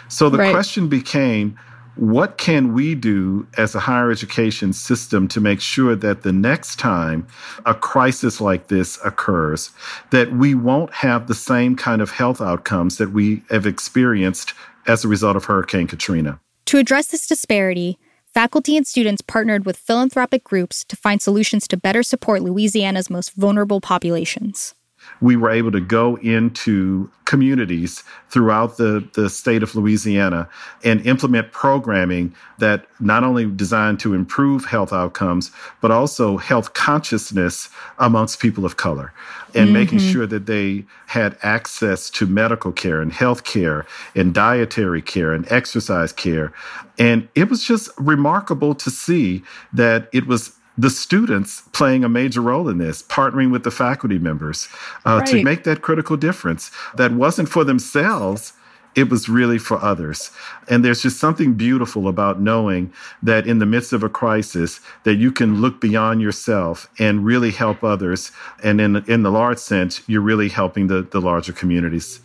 So 0.09 0.29
the 0.29 0.38
right. 0.38 0.53
question 0.53 0.88
became 0.88 1.59
what 1.96 2.38
can 2.38 2.72
we 2.72 2.94
do 2.94 3.46
as 3.56 3.75
a 3.75 3.81
higher 3.81 4.10
education 4.10 4.72
system 4.72 5.28
to 5.28 5.40
make 5.40 5.60
sure 5.60 5.94
that 5.96 6.22
the 6.22 6.32
next 6.32 6.78
time 6.78 7.26
a 7.66 7.75
crisis 7.75 8.40
like 8.40 8.69
this 8.69 8.98
occurs 9.04 9.70
that 10.10 10.32
we 10.32 10.54
won't 10.54 10.92
have 10.92 11.26
the 11.26 11.34
same 11.34 11.76
kind 11.76 12.00
of 12.00 12.10
health 12.10 12.40
outcomes 12.40 12.98
that 12.98 13.12
we 13.12 13.42
have 13.50 13.66
experienced 13.66 14.54
as 14.87 15.04
a 15.04 15.08
result 15.08 15.37
of 15.37 15.44
hurricane 15.44 15.87
katrina 15.87 16.40
to 16.64 16.78
address 16.78 17.08
this 17.08 17.26
disparity 17.26 17.98
faculty 18.32 18.76
and 18.76 18.86
students 18.86 19.22
partnered 19.22 19.66
with 19.66 19.76
philanthropic 19.76 20.44
groups 20.44 20.84
to 20.84 20.96
find 20.96 21.20
solutions 21.20 21.66
to 21.69 21.76
better 21.76 22.02
support 22.02 22.43
Louisiana's 22.43 23.10
most 23.10 23.32
vulnerable 23.32 23.81
populations. 23.81 24.75
We 25.20 25.37
were 25.37 25.50
able 25.50 25.72
to 25.72 25.81
go 25.81 26.17
into 26.17 27.10
communities 27.24 28.03
throughout 28.29 28.77
the, 28.77 29.08
the 29.15 29.31
state 29.31 29.62
of 29.62 29.74
Louisiana 29.77 30.48
and 30.82 31.05
implement 31.06 31.53
programming 31.53 32.34
that 32.58 32.86
not 32.98 33.22
only 33.22 33.46
designed 33.46 34.00
to 34.00 34.15
improve 34.15 34.65
health 34.65 34.93
outcomes, 34.93 35.53
but 35.81 35.93
also 35.93 36.39
health 36.39 36.74
consciousness 36.74 37.69
amongst 38.00 38.41
people 38.41 38.65
of 38.65 38.77
color 38.77 39.12
and 39.55 39.67
mm-hmm. 39.67 39.74
making 39.74 39.98
sure 40.00 40.27
that 40.27 40.46
they 40.46 40.84
had 41.06 41.36
access 41.43 42.10
to 42.10 42.27
medical 42.27 42.72
care 42.72 43.00
and 43.00 43.12
health 43.12 43.44
care 43.44 43.86
and 44.17 44.34
dietary 44.34 45.03
care 45.03 45.32
and 45.32 45.50
exercise 45.53 46.12
care. 46.12 46.53
And 46.98 47.29
it 47.36 47.48
was 47.48 47.62
just 47.62 47.91
remarkable 47.96 48.74
to 48.74 48.91
see 48.91 49.43
that 49.72 50.08
it 50.12 50.27
was 50.27 50.56
the 50.81 50.91
students 50.91 51.63
playing 51.72 52.05
a 52.05 52.08
major 52.08 52.41
role 52.41 52.69
in 52.69 52.79
this, 52.79 53.03
partnering 53.03 53.51
with 53.51 53.65
the 53.65 53.70
faculty 53.70 54.19
members 54.19 54.69
uh, 55.05 55.19
right. 55.19 55.27
to 55.27 55.43
make 55.43 55.65
that 55.65 55.82
critical 55.82 56.17
difference 56.17 56.70
that 56.94 57.13
wasn't 57.13 57.49
for 57.49 57.65
themselves 57.65 58.55
it 58.96 59.08
was 59.08 59.29
really 59.29 59.58
for 59.58 59.81
others. 59.81 60.32
And 60.69 60.84
there's 60.84 61.03
just 61.03 61.20
something 61.20 61.55
beautiful 61.55 62.08
about 62.08 62.41
knowing 62.41 62.93
that 63.22 63.46
in 63.46 63.60
the 63.60 63.67
midst 63.67 63.93
of 63.93 64.03
a 64.03 64.08
crisis 64.08 64.81
that 65.05 65.15
you 65.15 65.31
can 65.31 65.60
look 65.60 65.81
beyond 65.81 66.20
yourself 66.20 66.89
and 66.99 67.25
really 67.25 67.53
help 67.53 67.84
others. 67.84 68.32
And 68.65 68.81
in, 68.81 68.96
in 69.08 69.22
the 69.22 69.31
large 69.31 69.58
sense, 69.58 70.03
you're 70.08 70.20
really 70.20 70.49
helping 70.49 70.89
the, 70.89 71.03
the 71.03 71.20
larger 71.20 71.53
communities. 71.53 72.20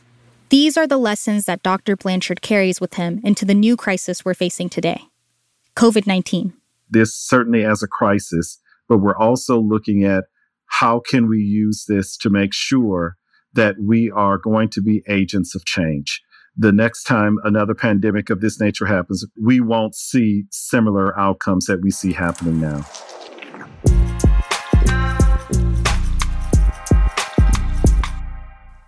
These 0.49 0.75
are 0.75 0.87
the 0.87 0.97
lessons 0.97 1.45
that 1.45 1.61
Dr. 1.61 1.95
Blanchard 1.95 2.41
carries 2.41 2.81
with 2.81 2.95
him 2.95 3.19
into 3.23 3.45
the 3.45 3.53
new 3.53 3.77
crisis 3.77 4.25
we're 4.25 4.33
facing 4.33 4.69
today 4.69 5.01
COVID 5.75 6.07
19. 6.07 6.53
This 6.95 7.15
certainly 7.15 7.63
as 7.63 7.83
a 7.83 7.87
crisis, 7.87 8.59
but 8.87 8.99
we're 8.99 9.17
also 9.17 9.59
looking 9.59 10.03
at 10.03 10.23
how 10.67 10.99
can 10.99 11.27
we 11.27 11.37
use 11.37 11.85
this 11.87 12.17
to 12.17 12.29
make 12.29 12.53
sure 12.53 13.17
that 13.53 13.75
we 13.81 14.09
are 14.11 14.37
going 14.37 14.69
to 14.69 14.81
be 14.81 15.03
agents 15.07 15.55
of 15.55 15.65
change 15.65 16.21
the 16.57 16.71
next 16.71 17.03
time 17.03 17.37
another 17.43 17.73
pandemic 17.73 18.29
of 18.29 18.39
this 18.39 18.59
nature 18.59 18.85
happens, 18.85 19.25
we 19.41 19.59
won't 19.59 19.95
see 19.95 20.45
similar 20.51 21.17
outcomes 21.19 21.65
that 21.65 21.81
we 21.81 21.91
see 21.91 22.13
happening 22.13 22.61
now. 22.61 22.85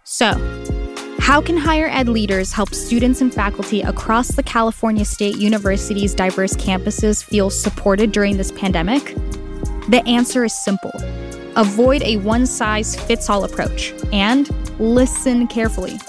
So, 0.04 0.32
how 1.28 1.42
can 1.42 1.58
higher 1.58 1.90
ed 1.90 2.08
leaders 2.08 2.54
help 2.54 2.74
students 2.74 3.20
and 3.20 3.34
faculty 3.34 3.82
across 3.82 4.30
the 4.30 4.42
California 4.42 5.04
State 5.04 5.36
University's 5.36 6.16
diverse 6.16 6.54
campuses 6.54 7.22
feel 7.22 7.50
supported 7.50 8.14
during 8.14 8.38
this 8.38 8.50
pandemic? 8.54 9.14
The 9.90 10.02
answer 10.08 10.46
is 10.46 10.54
simple 10.64 10.94
Avoid 11.58 12.02
a 12.04 12.16
one 12.18 12.46
size 12.46 12.96
fits 12.96 13.30
all 13.30 13.44
approach 13.44 13.94
and 14.14 14.50
listen 14.80 15.48
carefully. 15.48 16.00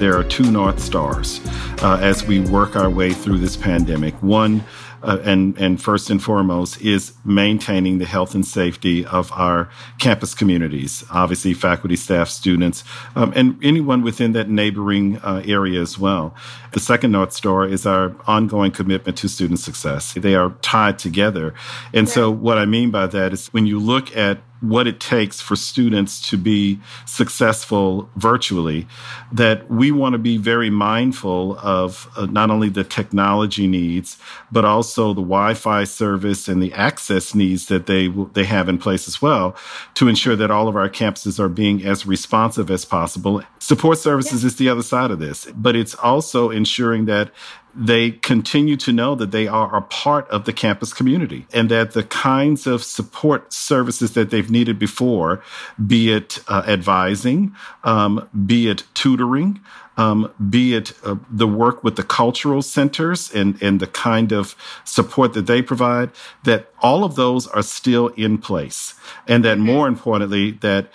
There 0.00 0.18
are 0.18 0.24
two 0.24 0.50
North 0.50 0.80
Stars 0.80 1.40
uh, 1.80 2.00
as 2.02 2.24
we 2.24 2.40
work 2.40 2.74
our 2.74 2.90
way 2.90 3.12
through 3.12 3.38
this 3.38 3.56
pandemic. 3.56 4.20
One, 4.24 4.64
uh, 5.04 5.18
and, 5.22 5.56
and 5.56 5.80
first 5.80 6.10
and 6.10 6.20
foremost 6.20 6.82
is 6.82 7.13
maintaining 7.24 7.98
the 7.98 8.04
health 8.04 8.34
and 8.34 8.46
safety 8.46 9.04
of 9.06 9.32
our 9.32 9.68
campus 9.98 10.34
communities, 10.34 11.04
obviously 11.10 11.54
faculty, 11.54 11.96
staff, 11.96 12.28
students, 12.28 12.84
um, 13.16 13.32
and 13.34 13.58
anyone 13.62 14.02
within 14.02 14.32
that 14.32 14.48
neighboring 14.48 15.18
uh, 15.18 15.42
area 15.46 15.80
as 15.80 15.98
well. 15.98 16.34
The 16.72 16.80
second 16.80 17.12
North 17.12 17.32
Star 17.32 17.66
is 17.66 17.86
our 17.86 18.14
ongoing 18.26 18.72
commitment 18.72 19.16
to 19.18 19.28
student 19.28 19.60
success. 19.60 20.12
They 20.14 20.34
are 20.34 20.50
tied 20.60 20.98
together. 20.98 21.54
And 21.92 22.08
so 22.08 22.30
what 22.30 22.58
I 22.58 22.66
mean 22.66 22.90
by 22.90 23.06
that 23.06 23.32
is 23.32 23.48
when 23.48 23.66
you 23.66 23.78
look 23.78 24.14
at 24.16 24.40
what 24.68 24.86
it 24.86 24.98
takes 24.98 25.40
for 25.40 25.56
students 25.56 26.30
to 26.30 26.36
be 26.38 26.80
successful 27.04 28.08
virtually, 28.16 28.86
that 29.32 29.70
we 29.70 29.90
want 29.90 30.14
to 30.14 30.18
be 30.18 30.36
very 30.36 30.70
mindful 30.70 31.58
of 31.58 32.10
uh, 32.16 32.26
not 32.26 32.50
only 32.50 32.68
the 32.68 32.84
technology 32.84 33.66
needs, 33.66 34.18
but 34.50 34.64
also 34.64 35.08
the 35.08 35.20
Wi-Fi 35.20 35.84
service 35.84 36.48
and 36.48 36.62
the 36.62 36.72
access 37.14 37.34
needs 37.34 37.66
that 37.66 37.86
they 37.86 38.08
they 38.32 38.44
have 38.44 38.68
in 38.68 38.78
place 38.78 39.08
as 39.08 39.22
well, 39.22 39.56
to 39.94 40.08
ensure 40.08 40.36
that 40.36 40.50
all 40.50 40.68
of 40.68 40.76
our 40.76 40.88
campuses 40.88 41.38
are 41.38 41.48
being 41.48 41.84
as 41.84 42.06
responsive 42.06 42.70
as 42.70 42.84
possible. 42.84 43.42
Support 43.58 43.98
services 43.98 44.42
yeah. 44.42 44.48
is 44.48 44.56
the 44.56 44.68
other 44.68 44.82
side 44.82 45.10
of 45.10 45.18
this, 45.18 45.46
but 45.54 45.76
it's 45.76 45.94
also 45.94 46.50
ensuring 46.50 47.06
that 47.06 47.30
they 47.76 48.12
continue 48.12 48.76
to 48.76 48.92
know 48.92 49.14
that 49.14 49.30
they 49.30 49.48
are 49.48 49.74
a 49.74 49.82
part 49.82 50.28
of 50.28 50.44
the 50.44 50.52
campus 50.52 50.92
community 50.92 51.46
and 51.52 51.70
that 51.70 51.92
the 51.92 52.04
kinds 52.04 52.66
of 52.66 52.84
support 52.84 53.52
services 53.52 54.12
that 54.12 54.30
they've 54.30 54.50
needed 54.50 54.78
before, 54.78 55.42
be 55.84 56.12
it 56.12 56.38
uh, 56.48 56.62
advising, 56.66 57.54
um, 57.82 58.28
be 58.46 58.68
it 58.68 58.84
tutoring, 58.94 59.60
um, 59.96 60.32
be 60.50 60.74
it 60.74 60.92
uh, 61.04 61.16
the 61.30 61.46
work 61.46 61.84
with 61.84 61.96
the 61.96 62.02
cultural 62.02 62.62
centers 62.62 63.32
and, 63.32 63.60
and 63.62 63.80
the 63.80 63.86
kind 63.86 64.32
of 64.32 64.56
support 64.84 65.34
that 65.34 65.46
they 65.46 65.62
provide, 65.62 66.10
that 66.44 66.72
all 66.80 67.04
of 67.04 67.14
those 67.14 67.46
are 67.48 67.62
still 67.62 68.08
in 68.08 68.38
place. 68.38 68.94
And 69.26 69.44
that 69.44 69.58
more 69.58 69.86
importantly, 69.86 70.52
that 70.52 70.88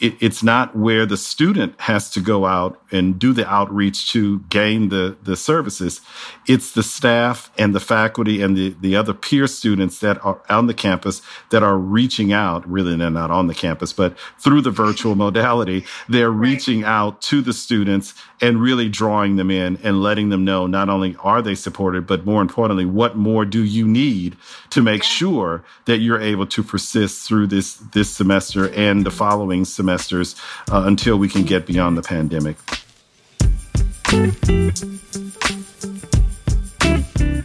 it, 0.00 0.14
it's 0.20 0.42
not 0.42 0.76
where 0.76 1.04
the 1.04 1.16
student 1.16 1.80
has 1.80 2.10
to 2.10 2.20
go 2.20 2.46
out 2.46 2.80
and 2.92 3.18
do 3.18 3.32
the 3.32 3.48
outreach 3.48 4.12
to 4.12 4.40
gain 4.48 4.88
the, 4.88 5.16
the 5.22 5.36
services. 5.36 6.00
It's 6.46 6.72
the 6.72 6.82
staff 6.82 7.50
and 7.58 7.74
the 7.74 7.80
faculty 7.80 8.40
and 8.40 8.56
the, 8.56 8.76
the 8.80 8.94
other 8.94 9.12
peer 9.12 9.46
students 9.46 9.98
that 10.00 10.24
are 10.24 10.40
on 10.48 10.68
the 10.68 10.74
campus 10.74 11.22
that 11.50 11.62
are 11.62 11.76
reaching 11.76 12.32
out. 12.32 12.68
Really, 12.68 12.96
they're 12.96 13.10
not 13.10 13.32
on 13.32 13.48
the 13.48 13.54
campus, 13.54 13.92
but 13.92 14.16
through 14.38 14.60
the 14.60 14.70
virtual 14.70 15.16
modality, 15.16 15.84
they're 16.08 16.30
right. 16.30 16.50
reaching 16.50 16.84
out 16.84 17.20
to 17.22 17.42
the 17.42 17.52
students 17.52 18.14
and 18.40 18.60
really 18.60 18.88
drawing 18.88 19.36
them 19.36 19.50
in 19.50 19.78
and 19.82 20.02
letting 20.02 20.28
them 20.28 20.44
know 20.44 20.66
not 20.66 20.88
only 20.88 21.16
are 21.20 21.42
they 21.42 21.54
supported, 21.54 22.06
but 22.06 22.24
more 22.24 22.42
importantly, 22.42 22.84
what 22.84 23.16
more 23.16 23.44
do 23.44 23.64
you 23.64 23.88
need 23.88 24.36
to 24.70 24.82
make 24.82 25.02
yeah. 25.02 25.08
sure 25.08 25.64
that 25.86 25.98
you're 25.98 26.20
able 26.20 26.46
to 26.46 26.62
persist 26.62 27.26
through 27.26 27.46
this, 27.46 27.74
this 27.74 28.10
semester 28.10 28.68
and 28.74 29.04
the 29.04 29.10
following 29.10 29.63
semesters 29.64 30.36
uh, 30.70 30.82
until 30.86 31.16
we 31.16 31.28
can 31.28 31.44
get 31.44 31.66
beyond 31.66 31.96
the 31.96 32.02
pandemic. 32.02 32.56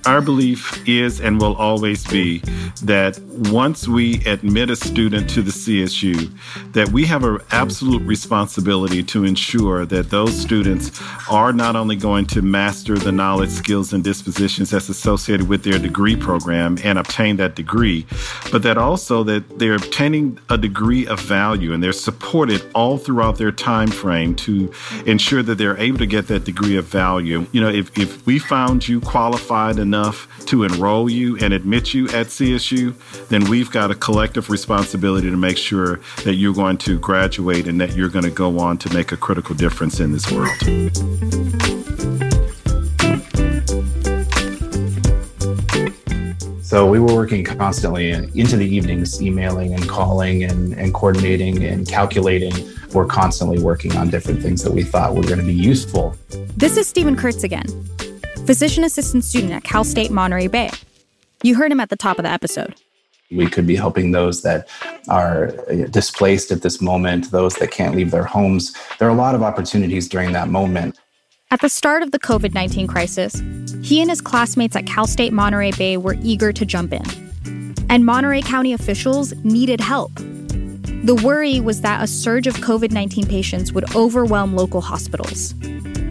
Our 0.10 0.22
belief 0.22 0.90
is 0.90 1.22
and 1.22 1.40
will 1.40 1.56
always 1.58 2.04
be 2.04 2.40
that 2.82 3.20
once 3.52 3.88
we 3.88 4.26
admit 4.26 4.72
a 4.72 4.76
student 4.76 5.30
to 5.30 5.44
the 5.44 5.52
CSU, 5.52 6.32
that 6.74 6.90
we 6.90 7.06
have 7.06 7.24
an 7.24 7.38
absolute 7.52 8.02
responsibility 8.02 9.04
to 9.04 9.24
ensure 9.24 9.86
that 9.86 10.10
those 10.10 10.36
students 10.36 11.00
are 11.30 11.54
not 11.54 11.76
only 11.76 11.96
going 11.96 12.26
to 12.26 12.42
master 12.42 12.98
the 12.98 13.12
knowledge, 13.12 13.52
skills, 13.52 13.94
and 13.94 14.04
dispositions 14.04 14.72
that's 14.72 14.90
associated 14.90 15.48
with 15.48 15.64
their 15.64 15.78
degree 15.78 16.16
program 16.16 16.80
and 16.84 16.98
obtain 16.98 17.38
that 17.38 17.56
degree, 17.56 18.08
but 18.52 18.64
that 18.64 18.80
also 18.80 19.24
that 19.24 19.60
they're 19.60 19.76
obtaining 19.76 20.40
a 20.50 20.58
degree 20.58 21.06
of 21.06 21.20
value 21.20 21.72
and 21.72 21.84
they're 21.84 21.94
supported 21.94 22.66
all 22.74 22.98
throughout 22.98 23.38
their 23.38 23.52
time 23.52 23.90
frame 23.90 24.34
to 24.34 24.74
ensure 25.06 25.44
that 25.44 25.60
they're 25.60 25.78
able 25.78 26.00
to 26.00 26.08
get 26.08 26.28
that 26.28 26.46
degree 26.46 26.78
of 26.78 26.86
value. 26.86 27.46
You 27.52 27.62
know, 27.62 27.70
if, 27.70 27.96
if 27.96 28.26
we 28.26 28.40
found 28.40 28.88
you 28.88 29.00
qualified 29.02 29.78
and 29.78 29.92
enough 30.00 30.46
to 30.46 30.64
enroll 30.64 31.10
you 31.10 31.38
and 31.40 31.54
admit 31.54 31.94
you 31.94 32.06
at 32.08 32.28
CSU, 32.28 32.96
then 33.28 33.50
we've 33.50 33.70
got 33.70 33.92
a 33.92 33.96
collective 33.96 34.50
responsibility 34.50 35.30
to 35.30 35.38
make 35.38 35.58
sure 35.58 36.00
that 36.24 36.36
you're 36.36 36.54
going 36.54 36.78
to 36.78 36.98
graduate 37.00 37.68
and 37.68 37.82
that 37.82 37.96
you're 37.96 38.10
going 38.10 38.24
to 38.24 38.32
go 38.32 38.60
on 38.60 38.78
to 38.78 38.94
make 38.94 39.12
a 39.12 39.18
critical 39.18 39.56
difference 39.56 40.00
in 40.00 40.12
this 40.12 40.32
world. 40.32 40.50
So 46.64 46.88
we 46.88 47.00
were 47.00 47.14
working 47.14 47.44
constantly 47.44 48.12
into 48.12 48.56
the 48.56 48.66
evenings, 48.66 49.22
emailing 49.22 49.74
and 49.74 49.90
calling 49.90 50.44
and, 50.44 50.74
and 50.74 50.94
coordinating 50.94 51.64
and 51.64 51.88
calculating. 51.88 52.54
We're 52.94 53.08
constantly 53.08 53.62
working 53.62 53.98
on 53.98 54.10
different 54.10 54.42
things 54.42 54.64
that 54.64 54.72
we 54.72 54.84
thought 54.84 55.16
were 55.16 55.24
going 55.24 55.40
to 55.40 55.46
be 55.46 55.54
useful. 55.54 56.16
This 56.56 56.78
is 56.78 56.88
Stephen 56.88 57.16
Kurtz 57.16 57.44
again 57.44 57.66
physician 58.50 58.84
assistant 58.84 59.24
student 59.24 59.54
at 59.54 59.64
Cal 59.64 59.84
State 59.84 60.10
Monterey 60.10 60.48
Bay. 60.48 60.72
You 61.44 61.54
heard 61.54 61.72
him 61.72 61.80
at 61.80 61.92
the 61.92 61.96
top 61.96 62.18
of 62.18 62.24
the 62.24 62.32
episode. 62.32 62.74
We 63.30 63.46
could 63.46 63.68
be 63.68 63.76
helping 63.76 64.10
those 64.10 64.42
that 64.42 64.68
are 65.08 65.54
uh, 65.70 65.86
displaced 65.92 66.50
at 66.50 66.64
this 66.64 66.82
moment, 66.82 67.30
those 67.30 67.54
that 67.58 67.70
can't 67.70 67.96
leave 67.96 68.10
their 68.10 68.24
homes. 68.24 68.76
There 68.98 69.08
are 69.08 69.12
a 69.12 69.16
lot 69.16 69.36
of 69.36 69.44
opportunities 69.44 70.10
during 70.10 70.32
that 70.32 70.48
moment. 70.48 70.98
At 71.52 71.62
the 71.62 71.70
start 71.70 72.02
of 72.02 72.10
the 72.10 72.18
COVID 72.18 72.56
19 72.56 72.88
crisis, 72.88 73.40
he 73.84 74.02
and 74.02 74.10
his 74.10 74.20
classmates 74.20 74.76
at 74.76 74.88
Cal 74.88 75.06
State 75.06 75.32
Monterey 75.32 75.70
Bay 75.74 75.98
were 75.98 76.16
eager 76.24 76.52
to 76.52 76.66
jump 76.66 76.92
in. 76.92 77.06
And 77.88 78.04
Monterey 78.04 78.42
County 78.42 78.74
officials 78.74 79.32
needed 79.44 79.80
help. 79.80 80.12
The 80.16 81.22
worry 81.24 81.60
was 81.60 81.82
that 81.82 82.02
a 82.04 82.08
surge 82.08 82.48
of 82.48 82.56
COVID 82.56 82.92
19 82.92 83.28
patients 83.28 83.74
would 83.74 83.96
overwhelm 83.96 84.56
local 84.56 84.82
hospitals. 84.82 85.54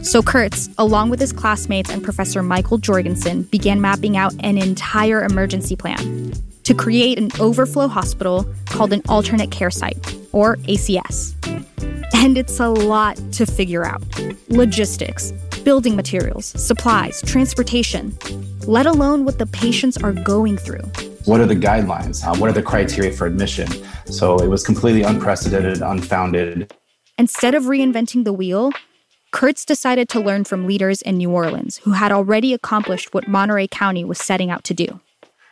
So 0.02 0.22
Kurtz, 0.22 0.68
along 0.78 1.10
with 1.10 1.20
his 1.20 1.32
classmates 1.32 1.90
and 1.90 2.02
Professor 2.02 2.42
Michael 2.42 2.78
Jorgensen, 2.78 3.42
began 3.42 3.80
mapping 3.80 4.16
out 4.16 4.32
an 4.40 4.56
entire 4.56 5.24
emergency 5.24 5.74
plan 5.76 6.32
to 6.62 6.74
create 6.74 7.18
an 7.18 7.30
overflow 7.40 7.88
hospital 7.88 8.46
called 8.66 8.92
an 8.92 9.02
alternate 9.08 9.50
care 9.50 9.70
site, 9.70 9.98
or 10.32 10.56
ACS. 10.58 11.34
And 12.14 12.38
it's 12.38 12.60
a 12.60 12.68
lot 12.68 13.16
to 13.32 13.46
figure 13.46 13.84
out 13.84 14.02
logistics, 14.48 15.32
building 15.64 15.96
materials, 15.96 16.46
supplies, 16.46 17.20
transportation, 17.22 18.16
let 18.66 18.86
alone 18.86 19.24
what 19.24 19.38
the 19.38 19.46
patients 19.46 19.96
are 19.96 20.12
going 20.12 20.56
through. 20.56 20.82
What 21.24 21.40
are 21.40 21.46
the 21.46 21.56
guidelines? 21.56 22.24
Uh, 22.24 22.36
what 22.38 22.48
are 22.48 22.54
the 22.54 22.62
criteria 22.62 23.12
for 23.12 23.26
admission? 23.26 23.68
So 24.06 24.38
it 24.38 24.48
was 24.48 24.64
completely 24.64 25.02
unprecedented, 25.02 25.82
unfounded. 25.82 26.72
Instead 27.18 27.54
of 27.54 27.64
reinventing 27.64 28.24
the 28.24 28.32
wheel, 28.32 28.72
Kurtz 29.30 29.64
decided 29.64 30.08
to 30.10 30.20
learn 30.20 30.44
from 30.44 30.66
leaders 30.66 31.02
in 31.02 31.18
New 31.18 31.30
Orleans 31.30 31.78
who 31.78 31.92
had 31.92 32.12
already 32.12 32.54
accomplished 32.54 33.12
what 33.12 33.28
Monterey 33.28 33.68
County 33.68 34.04
was 34.04 34.18
setting 34.18 34.50
out 34.50 34.64
to 34.64 34.74
do. 34.74 35.00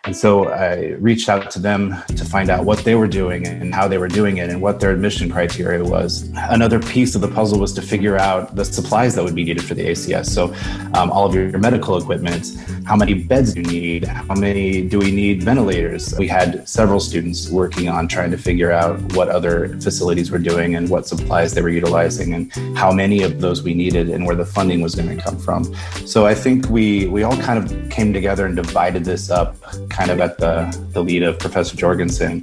And 0.06 0.16
so 0.16 0.48
I 0.48 0.94
reached 1.00 1.28
out 1.28 1.50
to 1.50 1.58
them 1.58 1.96
to 2.14 2.24
find 2.24 2.48
out 2.48 2.64
what 2.64 2.78
they 2.84 2.94
were 2.94 3.08
doing 3.08 3.44
and 3.44 3.74
how 3.74 3.88
they 3.88 3.98
were 3.98 4.06
doing 4.06 4.36
it 4.36 4.48
and 4.50 4.62
what 4.62 4.78
their 4.78 4.92
admission 4.92 5.28
criteria 5.28 5.82
was. 5.82 6.30
Another 6.36 6.78
piece 6.78 7.16
of 7.16 7.22
the 7.22 7.28
puzzle 7.28 7.58
was 7.58 7.72
to 7.72 7.82
figure 7.82 8.16
out 8.16 8.54
the 8.54 8.64
supplies 8.64 9.16
that 9.16 9.24
would 9.24 9.34
be 9.34 9.42
needed 9.42 9.64
for 9.64 9.74
the 9.74 9.84
ACS. 9.84 10.26
So, 10.26 10.54
um, 10.94 11.10
all 11.10 11.26
of 11.26 11.34
your, 11.34 11.56
medical 11.56 11.96
equipment, 11.96 12.56
how 12.84 12.94
many 12.94 13.14
beds 13.14 13.54
do 13.54 13.62
you 13.62 13.66
need? 13.66 14.04
How 14.04 14.34
many 14.34 14.82
do 14.82 14.98
we 15.00 15.10
need 15.10 15.42
ventilators? 15.42 16.14
We 16.18 16.28
had 16.28 16.68
several 16.68 17.00
students 17.00 17.50
working 17.50 17.88
on 17.88 18.06
trying 18.06 18.30
to 18.30 18.38
figure 18.38 18.70
out 18.70 19.00
what 19.14 19.28
other 19.28 19.70
facilities 19.80 20.30
were 20.30 20.38
doing 20.38 20.76
and 20.76 20.88
what 20.88 21.08
supplies 21.08 21.54
they 21.54 21.62
were 21.62 21.70
utilizing 21.70 22.34
and 22.34 22.52
how 22.76 22.92
many 22.92 23.22
of 23.22 23.40
those 23.40 23.62
we 23.62 23.74
needed 23.74 24.10
and 24.10 24.26
where 24.26 24.36
the 24.36 24.46
funding 24.46 24.82
was 24.82 24.94
going 24.94 25.16
to 25.16 25.20
come 25.20 25.38
from. 25.38 25.74
So, 26.06 26.26
I 26.26 26.34
think 26.34 26.68
we, 26.68 27.08
we 27.08 27.24
all 27.24 27.36
kind 27.38 27.58
of 27.58 27.90
came 27.90 28.12
together 28.12 28.46
and 28.46 28.54
divided 28.54 29.04
this 29.04 29.30
up 29.30 29.56
kind 29.96 30.10
of 30.10 30.20
at 30.20 30.38
the, 30.38 30.88
the 30.92 31.02
lead 31.02 31.22
of 31.22 31.38
Professor 31.38 31.74
Jorgensen. 31.74 32.42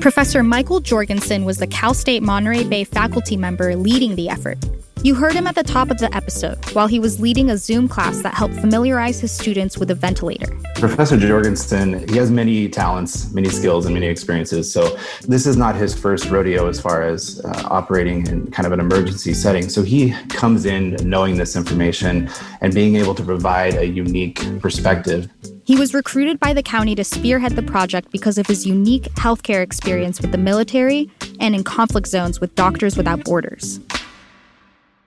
Professor 0.00 0.42
Michael 0.42 0.80
Jorgensen 0.80 1.44
was 1.44 1.58
the 1.58 1.66
Cal 1.66 1.92
State 1.92 2.22
Monterey 2.22 2.64
Bay 2.64 2.84
faculty 2.84 3.36
member 3.36 3.76
leading 3.76 4.16
the 4.16 4.30
effort. 4.30 4.56
You 5.02 5.14
heard 5.14 5.34
him 5.34 5.46
at 5.46 5.54
the 5.54 5.62
top 5.62 5.90
of 5.90 5.98
the 5.98 6.14
episode 6.16 6.56
while 6.70 6.86
he 6.86 6.98
was 6.98 7.20
leading 7.20 7.50
a 7.50 7.58
Zoom 7.58 7.88
class 7.88 8.22
that 8.22 8.32
helped 8.32 8.54
familiarize 8.54 9.20
his 9.20 9.30
students 9.30 9.76
with 9.76 9.90
a 9.90 9.94
ventilator. 9.94 10.58
Professor 10.76 11.18
Jorgensen, 11.18 12.08
he 12.08 12.16
has 12.16 12.30
many 12.30 12.70
talents, 12.70 13.30
many 13.34 13.50
skills, 13.50 13.84
and 13.84 13.92
many 13.92 14.06
experiences. 14.06 14.72
So, 14.72 14.96
this 15.28 15.44
is 15.44 15.58
not 15.58 15.74
his 15.74 15.94
first 15.94 16.30
rodeo 16.30 16.68
as 16.68 16.80
far 16.80 17.02
as 17.02 17.44
uh, 17.44 17.68
operating 17.70 18.26
in 18.28 18.50
kind 18.50 18.64
of 18.66 18.72
an 18.72 18.80
emergency 18.80 19.34
setting. 19.34 19.68
So, 19.68 19.82
he 19.82 20.14
comes 20.30 20.64
in 20.64 20.96
knowing 21.02 21.36
this 21.36 21.54
information 21.54 22.30
and 22.62 22.72
being 22.72 22.96
able 22.96 23.14
to 23.14 23.22
provide 23.22 23.74
a 23.74 23.86
unique 23.86 24.40
perspective 24.60 25.28
He 25.66 25.76
was 25.76 25.94
recruited 25.94 26.38
by 26.38 26.52
the 26.52 26.62
county 26.62 26.94
to 26.94 27.04
spearhead 27.04 27.56
the 27.56 27.62
project 27.62 28.12
because 28.12 28.36
of 28.36 28.46
his 28.46 28.66
unique 28.66 29.04
healthcare 29.14 29.62
experience 29.62 30.20
with 30.20 30.30
the 30.30 30.38
military 30.38 31.10
and 31.40 31.54
in 31.54 31.64
conflict 31.64 32.06
zones 32.06 32.38
with 32.38 32.54
Doctors 32.54 32.98
Without 32.98 33.24
Borders. 33.24 33.80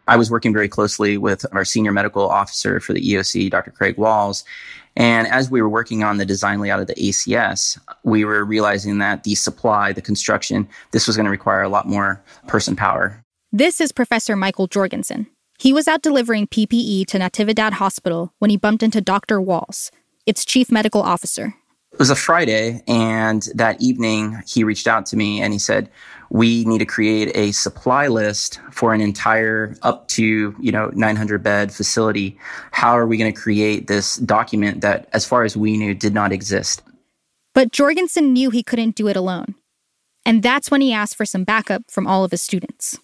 I 0.08 0.16
was 0.16 0.32
working 0.32 0.54
very 0.54 0.68
closely 0.68 1.18
with 1.18 1.46
our 1.52 1.64
senior 1.64 1.92
medical 1.92 2.28
officer 2.28 2.80
for 2.80 2.94
the 2.94 3.02
EOC, 3.02 3.52
Dr. 3.52 3.70
Craig 3.70 3.98
Walls. 3.98 4.44
And 4.96 5.28
as 5.28 5.52
we 5.52 5.62
were 5.62 5.70
working 5.70 6.04
on 6.04 6.18
the 6.18 6.26
design 6.26 6.60
layout 6.60 6.80
of 6.80 6.88
the 6.88 6.96
ACS, 6.96 7.78
we 8.04 8.26
were 8.26 8.44
realizing 8.44 8.98
that 8.98 9.26
the 9.26 9.36
supply, 9.36 9.94
the 9.94 10.02
construction, 10.02 10.68
this 10.92 11.06
was 11.06 11.16
going 11.16 11.26
to 11.26 11.32
require 11.32 11.62
a 11.62 11.70
lot 11.70 11.88
more 11.88 12.24
person 12.48 12.76
power. 12.76 13.24
This 13.52 13.80
is 13.80 13.92
Professor 13.92 14.36
Michael 14.36 14.66
Jorgensen. 14.66 15.28
He 15.60 15.72
was 15.72 15.88
out 15.88 16.02
delivering 16.02 16.48
PPE 16.48 17.06
to 17.08 17.20
Natividad 17.20 17.74
Hospital 17.74 18.34
when 18.40 18.50
he 18.50 18.58
bumped 18.58 18.82
into 18.82 19.02
Dr. 19.02 19.40
Walls, 19.40 19.92
its 20.28 20.46
chief 20.46 20.72
medical 20.72 21.02
officer. 21.02 21.56
It 21.94 22.00
was 22.00 22.10
a 22.12 22.16
Friday, 22.16 22.84
and 22.88 23.48
that 23.56 23.82
evening 23.82 24.44
he 24.46 24.64
reached 24.64 24.88
out 24.88 25.08
to 25.08 25.18
me 25.18 25.42
and 25.42 25.52
he 25.52 25.58
said, 25.58 25.90
we 26.30 26.66
need 26.66 26.80
to 26.80 26.86
create 26.86 27.36
a 27.36 27.54
supply 27.54 28.08
list 28.08 28.60
for 28.72 28.94
an 28.94 29.02
entire 29.02 29.76
up 29.82 30.08
to 30.10 30.56
you 30.60 30.72
know 30.72 30.92
900 30.94 31.42
bed 31.42 31.72
facility. 31.72 32.38
How 32.72 32.92
are 32.92 33.08
we 33.08 33.18
going 33.18 33.34
to 33.34 33.42
create 33.42 33.88
this 33.88 34.18
document 34.18 34.82
that 34.82 35.08
as 35.14 35.26
far 35.26 35.44
as 35.46 35.56
we 35.56 35.78
knew 35.78 35.94
did 35.94 36.14
not 36.14 36.32
exist? 36.32 36.84
But 37.54 37.72
jorgensen 37.72 38.34
knew 38.34 38.52
he 38.52 38.62
couldn't 38.62 38.96
do 38.96 39.08
it 39.08 39.16
alone 39.16 39.56
and 40.28 40.44
that's 40.44 40.70
when 40.70 40.82
he 40.82 40.92
asked 40.92 41.16
for 41.16 41.26
some 41.26 41.46
backup 41.46 41.90
from 41.90 42.06
all 42.06 42.26
of 42.26 42.32
his 42.32 42.42
students. 42.42 43.00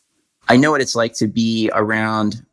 I 0.49 0.57
know 0.57 0.71
what 0.71 0.81
it's 0.81 0.93
like 0.93 1.13
to 1.15 1.27
be 1.27 1.71
around 1.73 2.45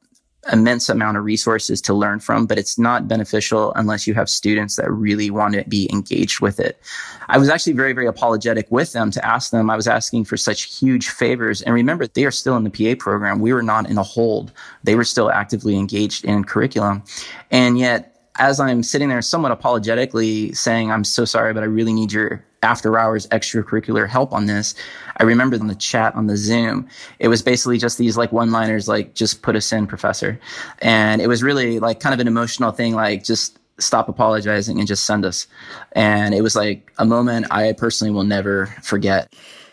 immense 0.53 0.89
amount 0.89 1.17
of 1.17 1.25
resources 1.25 1.81
to 1.83 1.95
learn 1.95 2.19
from, 2.19 2.47
but 2.47 2.59
it's 2.59 2.79
not 2.79 3.07
beneficial 3.07 3.73
unless 3.75 4.07
you 4.07 4.15
have 4.15 4.29
students 4.29 4.77
that 4.77 4.91
really 4.91 5.31
want 5.31 5.55
to 5.55 5.65
be 5.69 5.89
engaged 5.93 6.41
with 6.41 6.59
it. 6.59 6.81
I 7.29 7.39
was 7.39 7.51
actually 7.51 7.75
very, 7.75 7.93
very 7.93 8.07
apologetic 8.07 8.67
with 8.71 8.93
them 8.93 9.11
to 9.11 9.25
ask 9.25 9.51
them. 9.51 9.69
I 9.69 9.77
was 9.77 9.87
asking 9.87 10.25
for 10.25 10.37
such 10.37 10.63
huge 10.79 11.11
favors. 11.11 11.61
And 11.63 11.75
remember, 11.75 12.07
they 12.07 12.25
are 12.25 12.31
still 12.31 12.57
in 12.57 12.65
the 12.65 12.71
PA 12.71 12.99
program. 12.99 13.41
We 13.41 13.53
were 13.53 13.63
not 13.63 13.89
in 13.89 13.99
a 13.99 14.03
hold. 14.03 14.51
They 14.83 14.95
were 14.95 15.05
still 15.05 15.31
actively 15.31 15.77
engaged 15.77 16.25
in 16.25 16.45
curriculum. 16.45 17.03
And 17.51 17.79
yet, 17.79 18.10
as 18.39 18.61
I'm 18.61 18.83
sitting 18.83 19.09
there 19.09 19.23
somewhat 19.23 19.53
apologetically 19.53 20.53
saying, 20.53 20.91
I'm 20.91 21.05
so 21.05 21.25
sorry, 21.25 21.53
but 21.53 21.63
I 21.63 21.67
really 21.67 21.93
need 21.93 22.13
your 22.13 22.45
after 22.63 22.99
hours 22.99 23.27
extracurricular 23.29 24.09
help 24.09 24.33
on 24.33 24.47
this. 24.47 24.75
I 25.17 25.23
remember 25.25 25.57
in 25.57 25.67
the 25.67 25.75
chat 25.75 26.15
on 26.15 26.27
the 26.27 26.37
Zoom, 26.37 26.89
it 27.19 27.29
was 27.29 27.43
basically 27.43 27.79
just 27.79 27.99
these 27.99 28.17
like 28.17 28.33
one 28.33 28.51
liners, 28.51 28.87
like, 28.87 29.15
just 29.15 29.43
put 29.43 29.57
us 29.57 29.73
in, 29.73 29.87
professor. 29.87 30.39
And 30.81 31.23
it 31.23 31.27
was 31.27 31.43
really 31.43 31.79
like 31.79 32.01
kind 32.01 32.13
of 32.13 32.21
an 32.21 32.29
emotional 32.29 32.71
thing, 32.71 32.95
like, 32.95 33.25
just 33.25 33.59
stop 33.79 34.09
apologizing 34.09 34.79
and 34.79 34.87
just 34.87 35.05
send 35.07 35.25
us. 35.25 35.47
And 35.93 36.35
it 36.35 36.43
was 36.43 36.55
like 36.55 36.93
a 36.99 37.05
moment 37.05 37.47
I 37.51 37.73
personally 37.73 38.13
will 38.13 38.25
never 38.25 38.67
forget. 38.83 39.33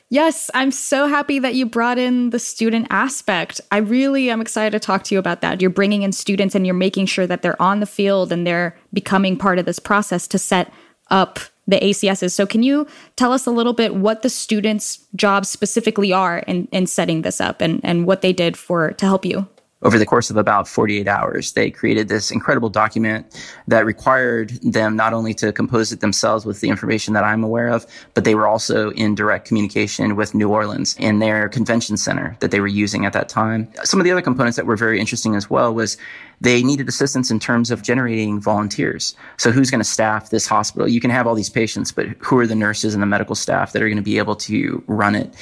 Yes, 0.09 0.49
I'm 0.53 0.71
so 0.71 1.07
happy 1.07 1.37
that 1.39 1.55
you 1.55 1.65
brought 1.65 1.97
in 1.97 2.29
the 2.29 2.39
student 2.39 2.87
aspect. 2.89 3.59
I 3.71 3.77
really 3.77 4.29
am 4.29 4.39
excited 4.39 4.71
to 4.71 4.79
talk 4.79 5.03
to 5.05 5.15
you 5.15 5.19
about 5.19 5.41
that. 5.41 5.59
You're 5.59 5.69
bringing 5.69 6.03
in 6.03 6.13
students 6.13 6.55
and 6.55 6.65
you're 6.65 6.75
making 6.75 7.07
sure 7.07 7.27
that 7.27 7.41
they're 7.41 7.61
on 7.61 7.81
the 7.81 7.85
field 7.85 8.31
and 8.31 8.47
they're 8.47 8.77
becoming 8.93 9.35
part 9.37 9.59
of 9.59 9.65
this 9.65 9.79
process 9.79 10.25
to 10.29 10.39
set 10.39 10.71
up 11.09 11.39
the 11.67 11.77
ACSs. 11.79 12.31
So, 12.31 12.45
can 12.45 12.63
you 12.63 12.87
tell 13.17 13.33
us 13.33 13.45
a 13.45 13.51
little 13.51 13.73
bit 13.73 13.95
what 13.95 14.21
the 14.21 14.29
students' 14.29 15.05
jobs 15.13 15.49
specifically 15.49 16.13
are 16.13 16.39
in, 16.39 16.69
in 16.71 16.87
setting 16.87 17.23
this 17.23 17.41
up 17.41 17.59
and, 17.59 17.81
and 17.83 18.05
what 18.07 18.21
they 18.21 18.31
did 18.31 18.55
for 18.55 18.93
to 18.93 19.05
help 19.05 19.25
you? 19.25 19.45
Over 19.83 19.99
the 19.99 20.05
course 20.05 20.29
of 20.29 20.37
about 20.37 20.67
48 20.67 21.07
hours, 21.07 21.53
they 21.53 21.69
created 21.69 22.07
this 22.07 22.31
incredible 22.31 22.69
document 22.69 23.39
that 23.67 23.85
required 23.85 24.49
them 24.63 24.95
not 24.95 25.13
only 25.13 25.33
to 25.35 25.51
compose 25.51 25.91
it 25.91 25.99
themselves 25.99 26.45
with 26.45 26.61
the 26.61 26.69
information 26.69 27.13
that 27.13 27.23
I'm 27.23 27.43
aware 27.43 27.69
of, 27.69 27.85
but 28.15 28.23
they 28.23 28.33
were 28.33 28.47
also 28.47 28.89
in 28.91 29.13
direct 29.13 29.47
communication 29.47 30.15
with 30.15 30.33
New 30.33 30.49
Orleans 30.49 30.95
in 30.97 31.19
their 31.19 31.47
convention 31.47 31.95
center 31.95 32.35
that 32.39 32.49
they 32.49 32.59
were 32.59 32.67
using 32.67 33.05
at 33.05 33.13
that 33.13 33.29
time. 33.29 33.71
Some 33.83 33.99
of 33.99 34.03
the 34.03 34.11
other 34.11 34.21
components 34.21 34.55
that 34.57 34.65
were 34.65 34.77
very 34.77 34.99
interesting 34.99 35.35
as 35.35 35.49
well 35.49 35.73
was 35.73 35.97
they 36.39 36.61
needed 36.61 36.87
assistance 36.87 37.31
in 37.31 37.39
terms 37.39 37.71
of 37.71 37.81
generating 37.81 38.39
volunteers. 38.39 39.15
So 39.37 39.51
who's 39.51 39.71
going 39.71 39.79
to 39.79 39.85
staff 39.85 40.29
this 40.29 40.45
hospital? 40.45 40.87
You 40.87 41.01
can 41.01 41.09
have 41.09 41.25
all 41.25 41.33
these 41.33 41.49
patients, 41.49 41.91
but 41.91 42.07
who 42.19 42.37
are 42.37 42.45
the 42.45 42.55
nurses 42.55 42.93
and 42.93 43.01
the 43.01 43.07
medical 43.07 43.35
staff 43.35 43.73
that 43.73 43.81
are 43.81 43.87
going 43.87 43.97
to 43.97 44.03
be 44.03 44.17
able 44.17 44.35
to 44.35 44.83
run 44.87 45.15
it? 45.15 45.33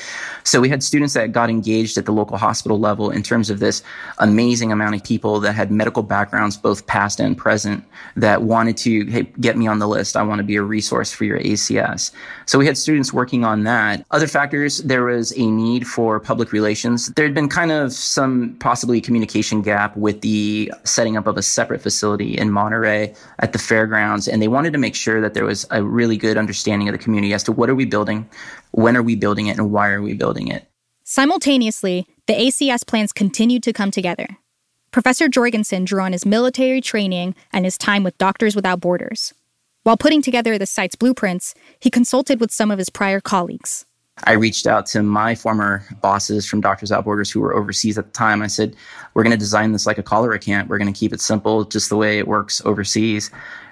So 0.44 0.62
we 0.62 0.70
had 0.70 0.84
students 0.84 1.14
that 1.16 1.32
got 1.32 1.50
engaged 1.50 1.98
at 1.98 2.06
the 2.06 2.14
local 2.14 2.38
hospital 2.38 2.80
level 2.80 3.10
in 3.10 3.24
terms 3.24 3.50
of 3.50 3.60
this 3.60 3.84
amazing 4.20 4.72
amount 4.72 4.96
of 4.96 5.04
people 5.04 5.40
that 5.42 5.54
had 5.54 5.70
medical 5.70 6.04
backgrounds, 6.04 6.56
both 6.56 6.88
past 6.88 7.20
and 7.20 7.38
present, 7.38 7.84
that 8.16 8.44
wanted 8.44 8.78
to, 8.78 9.06
hey, 9.08 9.24
get 9.42 9.58
me 9.58 9.68
on 9.68 9.80
the 9.80 9.88
list. 9.88 10.16
I 10.16 10.24
want 10.24 10.40
to 10.40 10.44
be 10.44 10.56
a 10.56 10.62
resource 10.62 11.12
for 11.12 11.26
your 11.26 11.40
ACS. 11.40 12.12
So 12.46 12.58
we 12.58 12.66
had 12.66 12.78
students 12.78 13.12
working 13.12 13.44
on 13.44 13.64
that. 13.64 14.06
Other 14.12 14.28
factors, 14.28 14.78
there 14.80 15.04
was 15.04 15.34
a 15.38 15.46
need 15.46 15.88
for 15.88 16.20
public 16.20 16.54
relations. 16.54 17.08
There 17.16 17.26
had 17.26 17.34
been 17.34 17.50
kind 17.50 17.72
of 17.72 17.92
some 17.92 18.56
possibly 18.60 19.02
communication 19.02 19.62
gap 19.62 19.98
with 19.98 20.22
the 20.22 20.72
setting 20.88 21.18
up 21.18 21.28
of 21.28 21.38
a 21.38 21.42
separate 21.42 21.82
facility 21.82 22.38
in 22.38 22.52
Monterey 22.52 23.14
at 23.40 23.54
the 23.54 23.60
fairgrounds. 23.60 24.28
And 24.28 24.42
they 24.42 24.48
wanted 24.48 24.74
to 24.74 24.80
make 24.80 24.96
sure 24.96 25.22
that 25.22 25.34
there 25.34 25.46
was 25.46 25.66
a 25.72 25.84
really 25.84 26.18
good 26.18 26.38
understanding 26.38 26.88
of 26.88 26.94
the 26.94 27.00
community 27.00 27.34
as 27.34 27.44
to 27.44 27.52
what 27.52 27.70
are 27.70 27.76
we 27.76 27.86
building, 27.86 28.30
when 28.72 28.96
are 28.96 29.04
we 29.04 29.16
building 29.16 29.48
it, 29.48 29.58
and 29.58 29.72
why 29.72 29.90
are 29.90 30.02
we 30.02 30.14
building 30.14 30.48
it. 30.48 30.68
Simultaneously, 31.04 32.08
the 32.28 32.34
ACS 32.34 32.86
plans 32.86 33.12
continued 33.12 33.64
to 33.64 33.74
come 33.74 33.92
together. 33.92 34.38
Professor 34.92 35.28
Jorgensen 35.28 35.86
drew 35.86 36.02
on 36.02 36.14
his 36.14 36.26
military 36.26 36.82
training 36.82 37.36
and 37.52 37.66
his 37.66 37.78
time 37.78 38.04
with 38.04 38.18
Doctors 38.18 38.56
Without 38.56 38.80
Borders. 38.80 39.34
While 39.84 39.98
putting 39.98 40.22
together 40.22 40.58
the 40.58 40.66
site's 40.66 40.96
blueprints, 40.96 41.54
he 41.80 41.92
consulted 41.92 42.40
with 42.40 42.52
some 42.52 42.72
of 42.72 42.80
his 42.80 42.90
prior 42.90 43.22
colleagues. 43.22 43.86
I 44.24 44.34
reached 44.34 44.66
out 44.66 44.86
to 44.88 45.04
my 45.04 45.36
former 45.36 45.84
bosses 46.02 46.48
from 46.48 46.62
Doctors 46.62 46.90
Without 46.90 47.04
Borders 47.04 47.30
who 47.30 47.42
were 47.42 47.54
overseas 47.54 47.98
at 47.98 48.06
the 48.06 48.12
time. 48.12 48.42
I 48.42 48.48
said, 48.48 48.76
We're 49.14 49.24
going 49.24 49.32
to 49.32 49.38
design 49.38 49.74
this 49.74 49.86
like 49.86 49.98
a 49.98 50.04
cholera 50.04 50.40
camp. 50.40 50.70
We're 50.70 50.78
going 50.78 50.92
to 50.92 50.98
keep 50.98 51.12
it 51.12 51.20
simple, 51.20 51.66
just 51.66 51.90
the 51.90 51.98
way 51.98 52.18
it 52.18 52.28
works 52.28 52.62
overseas. 52.66 53.30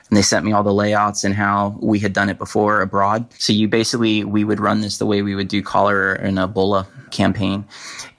And 0.09 0.17
they 0.17 0.21
sent 0.21 0.45
me 0.45 0.51
all 0.51 0.61
the 0.61 0.73
layouts 0.73 1.23
and 1.23 1.33
how 1.33 1.77
we 1.81 1.97
had 1.97 2.11
done 2.11 2.29
it 2.29 2.37
before 2.37 2.81
abroad. 2.81 3.25
So 3.39 3.53
you 3.53 3.69
basically, 3.69 4.25
we 4.25 4.43
would 4.43 4.59
run 4.59 4.81
this 4.81 4.97
the 4.97 5.05
way 5.05 5.21
we 5.21 5.33
would 5.33 5.47
do 5.47 5.63
cholera 5.63 6.19
and 6.21 6.37
Ebola 6.37 6.85
campaign. 7.09 7.65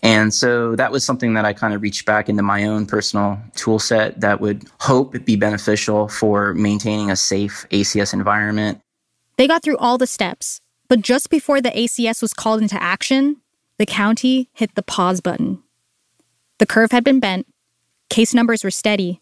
And 0.03 0.33
so 0.33 0.75
that 0.77 0.91
was 0.91 1.05
something 1.05 1.35
that 1.35 1.45
I 1.45 1.53
kind 1.53 1.75
of 1.75 1.83
reached 1.83 2.07
back 2.07 2.31
into 2.31 2.43
my 2.43 2.65
own 2.65 2.87
personal 2.87 3.39
tool 3.55 3.79
set 3.79 4.21
that 4.23 4.41
would 4.41 4.65
hope 4.81 5.25
be 5.25 5.37
beneficial 5.37 6.09
for 6.09 6.55
maintaining 6.55 7.11
a 7.11 7.17
safe 7.17 7.67
ACS 7.71 8.15
environment. 8.15 8.81
They 9.37 9.47
got 9.47 9.63
through 9.63 9.77
all 9.77 9.99
the 9.99 10.07
steps 10.07 10.61
but 10.88 11.01
just 11.01 11.31
before 11.31 11.61
the 11.61 11.70
ACS 11.70 12.23
was 12.23 12.33
called 12.33 12.62
into 12.62 12.81
action, 12.83 13.40
the 13.79 13.87
county 13.87 14.49
hit 14.53 14.75
the 14.75 14.83
pause 14.83 15.20
button. 15.20 15.62
The 16.59 16.66
curve 16.66 16.92
had 16.92 17.05
been 17.05 17.20
bent, 17.20 17.47
case 18.11 18.35
numbers 18.35 18.62
were 18.62 18.70
steady, 18.70 19.20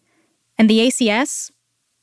and 0.57 0.69
the 0.69 0.79
ACS 0.79 1.51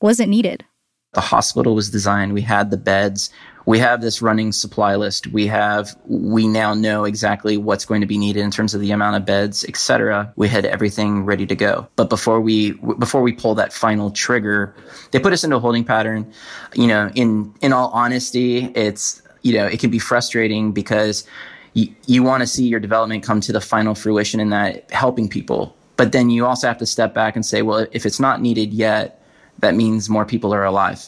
wasn't 0.01 0.29
needed. 0.29 0.65
The 1.13 1.21
hospital 1.21 1.75
was 1.75 1.89
designed, 1.89 2.33
we 2.33 2.41
had 2.41 2.71
the 2.71 2.77
beds, 2.77 3.31
we 3.65 3.79
have 3.79 4.01
this 4.01 4.21
running 4.21 4.51
supply 4.51 4.95
list. 4.95 5.27
We 5.27 5.47
have, 5.47 5.95
we 6.05 6.47
now 6.47 6.73
know 6.73 7.05
exactly 7.05 7.57
what's 7.57 7.85
going 7.85 8.01
to 8.01 8.07
be 8.07 8.17
needed 8.17 8.41
in 8.41 8.51
terms 8.51 8.73
of 8.73 8.81
the 8.81 8.91
amount 8.91 9.17
of 9.17 9.25
beds, 9.25 9.63
etc. 9.65 10.33
We 10.35 10.47
had 10.47 10.65
everything 10.65 11.25
ready 11.25 11.45
to 11.45 11.55
go. 11.55 11.87
But 11.95 12.09
before 12.09 12.41
we, 12.41 12.71
before 12.71 13.21
we 13.21 13.33
pull 13.33 13.55
that 13.55 13.71
final 13.71 14.11
trigger, 14.11 14.75
they 15.11 15.19
put 15.19 15.33
us 15.33 15.43
into 15.43 15.57
a 15.57 15.59
holding 15.59 15.83
pattern. 15.83 16.31
You 16.73 16.87
know, 16.87 17.11
in, 17.13 17.53
in 17.61 17.73
all 17.73 17.89
honesty, 17.89 18.65
it's, 18.75 19.21
you 19.41 19.53
know, 19.53 19.65
it 19.65 19.79
can 19.79 19.89
be 19.89 19.99
frustrating 19.99 20.71
because 20.71 21.25
you, 21.73 21.93
you 22.05 22.23
want 22.23 22.41
to 22.41 22.47
see 22.47 22.67
your 22.67 22.79
development 22.79 23.23
come 23.23 23.41
to 23.41 23.51
the 23.51 23.61
final 23.61 23.95
fruition 23.95 24.39
in 24.39 24.49
that 24.49 24.89
helping 24.91 25.29
people. 25.29 25.75
But 25.97 26.11
then 26.11 26.29
you 26.29 26.45
also 26.45 26.67
have 26.67 26.77
to 26.79 26.85
step 26.85 27.13
back 27.13 27.35
and 27.35 27.45
say, 27.45 27.61
well, 27.61 27.85
if 27.91 28.05
it's 28.05 28.19
not 28.19 28.41
needed 28.41 28.73
yet, 28.73 29.23
that 29.59 29.75
means 29.75 30.09
more 30.09 30.25
people 30.25 30.53
are 30.53 30.65
alive. 30.65 31.07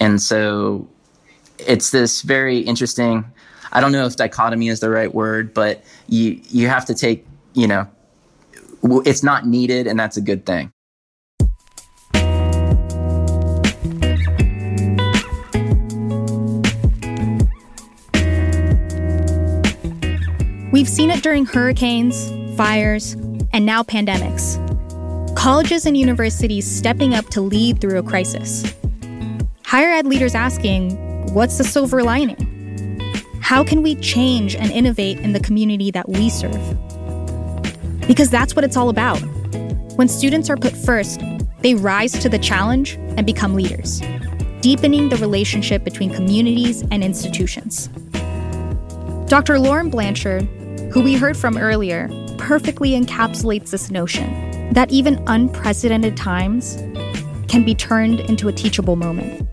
And 0.00 0.20
so 0.20 0.86
it's 1.58 1.90
this 1.90 2.22
very 2.22 2.58
interesting, 2.58 3.24
I 3.72 3.80
don't 3.80 3.92
know 3.92 4.06
if 4.06 4.16
dichotomy 4.16 4.68
is 4.68 4.80
the 4.80 4.90
right 4.90 5.14
word, 5.14 5.54
but 5.54 5.82
you, 6.08 6.40
you 6.50 6.68
have 6.68 6.84
to 6.86 6.94
take, 6.94 7.26
you 7.54 7.66
know, 7.66 7.88
it's 9.06 9.22
not 9.22 9.46
needed 9.46 9.86
and 9.86 9.98
that's 9.98 10.16
a 10.16 10.20
good 10.20 10.44
thing. 10.44 10.73
We've 20.84 20.90
seen 20.90 21.10
it 21.10 21.22
during 21.22 21.46
hurricanes, 21.46 22.30
fires, 22.58 23.14
and 23.54 23.64
now 23.64 23.82
pandemics. 23.82 24.58
Colleges 25.34 25.86
and 25.86 25.96
universities 25.96 26.70
stepping 26.70 27.14
up 27.14 27.24
to 27.30 27.40
lead 27.40 27.80
through 27.80 27.98
a 27.98 28.02
crisis. 28.02 28.74
Higher 29.64 29.92
ed 29.92 30.04
leaders 30.04 30.34
asking, 30.34 31.32
what's 31.32 31.56
the 31.56 31.64
silver 31.64 32.02
lining? 32.02 33.00
How 33.40 33.64
can 33.64 33.80
we 33.80 33.94
change 33.94 34.54
and 34.54 34.70
innovate 34.70 35.18
in 35.20 35.32
the 35.32 35.40
community 35.40 35.90
that 35.90 36.06
we 36.06 36.28
serve? 36.28 36.60
Because 38.06 38.28
that's 38.28 38.54
what 38.54 38.62
it's 38.62 38.76
all 38.76 38.90
about. 38.90 39.20
When 39.96 40.06
students 40.06 40.50
are 40.50 40.56
put 40.58 40.76
first, 40.76 41.22
they 41.60 41.74
rise 41.74 42.12
to 42.12 42.28
the 42.28 42.38
challenge 42.38 42.96
and 43.16 43.24
become 43.24 43.54
leaders. 43.54 44.02
deepening 44.60 45.10
the 45.10 45.16
relationship 45.16 45.84
between 45.84 46.10
communities 46.10 46.82
and 46.90 47.04
institutions. 47.04 47.88
Dr. 49.28 49.58
Loren 49.58 49.90
Blanchard, 49.90 50.48
who 50.94 51.02
we 51.02 51.14
heard 51.14 51.36
from 51.36 51.58
earlier, 51.58 52.08
perfectly 52.38 52.90
encapsulates 52.90 53.70
this 53.70 53.90
notion 53.90 54.72
that 54.72 54.92
even 54.92 55.20
unprecedented 55.26 56.16
times 56.16 56.76
can 57.48 57.64
be 57.64 57.74
turned 57.74 58.20
into 58.20 58.46
a 58.46 58.52
teachable 58.52 58.94
moment. 58.94 59.48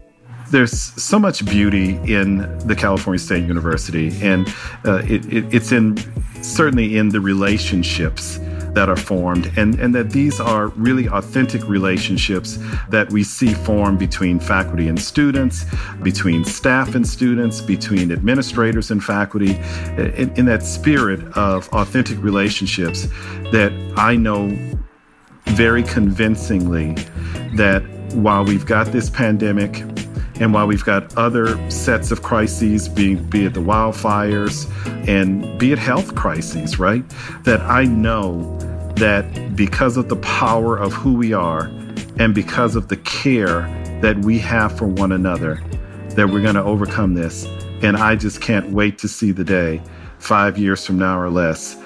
There's 0.51 0.71
so 0.71 1.17
much 1.17 1.43
beauty 1.43 1.97
in 2.05 2.37
the 2.67 2.75
California 2.75 3.17
State 3.17 3.47
University, 3.47 4.13
and 4.21 4.47
uh, 4.85 4.97
it, 4.97 5.25
it, 5.33 5.51
it's 5.51 5.71
in 5.71 5.97
certainly 6.43 6.95
in 6.95 7.09
the 7.09 7.19
relationships 7.19 8.37
that 8.73 8.89
are 8.89 8.95
formed, 8.95 9.51
and, 9.57 9.79
and 9.79 9.93
that 9.93 10.11
these 10.11 10.39
are 10.39 10.67
really 10.69 11.07
authentic 11.09 11.67
relationships 11.67 12.57
that 12.89 13.11
we 13.11 13.23
see 13.23 13.53
form 13.53 13.97
between 13.97 14.39
faculty 14.39 14.87
and 14.87 14.99
students, 14.99 15.65
between 16.03 16.45
staff 16.45 16.95
and 16.95 17.05
students, 17.07 17.61
between 17.61 18.11
administrators 18.11 18.91
and 18.91 19.03
faculty, 19.03 19.57
in, 19.97 20.31
in 20.35 20.45
that 20.45 20.63
spirit 20.63 21.21
of 21.37 21.67
authentic 21.69 22.21
relationships 22.23 23.07
that 23.51 23.71
I 23.97 24.15
know 24.15 24.57
very 25.45 25.83
convincingly 25.83 26.93
that 27.55 27.83
while 28.13 28.45
we've 28.45 28.65
got 28.65 28.87
this 28.87 29.09
pandemic, 29.09 29.83
and 30.39 30.53
while 30.53 30.65
we've 30.65 30.83
got 30.83 31.15
other 31.17 31.69
sets 31.69 32.11
of 32.11 32.23
crises, 32.23 32.89
being, 32.89 33.23
be 33.25 33.45
it 33.45 33.53
the 33.53 33.59
wildfires 33.59 34.65
and 35.07 35.59
be 35.59 35.71
it 35.71 35.79
health 35.79 36.15
crises, 36.15 36.79
right? 36.79 37.03
That 37.43 37.61
I 37.61 37.85
know 37.85 38.57
that 38.95 39.55
because 39.55 39.97
of 39.97 40.09
the 40.09 40.15
power 40.17 40.77
of 40.77 40.93
who 40.93 41.13
we 41.13 41.33
are 41.33 41.71
and 42.19 42.35
because 42.35 42.75
of 42.75 42.87
the 42.87 42.97
care 42.97 43.61
that 44.01 44.17
we 44.19 44.37
have 44.39 44.77
for 44.77 44.85
one 44.85 45.11
another, 45.11 45.61
that 46.09 46.29
we're 46.29 46.41
going 46.41 46.55
to 46.55 46.63
overcome 46.63 47.13
this. 47.13 47.45
And 47.81 47.97
I 47.97 48.15
just 48.15 48.41
can't 48.41 48.69
wait 48.71 48.97
to 48.99 49.07
see 49.07 49.31
the 49.31 49.43
day, 49.43 49.81
five 50.19 50.57
years 50.57 50.85
from 50.85 50.99
now 50.99 51.19
or 51.19 51.29
less, 51.29 51.77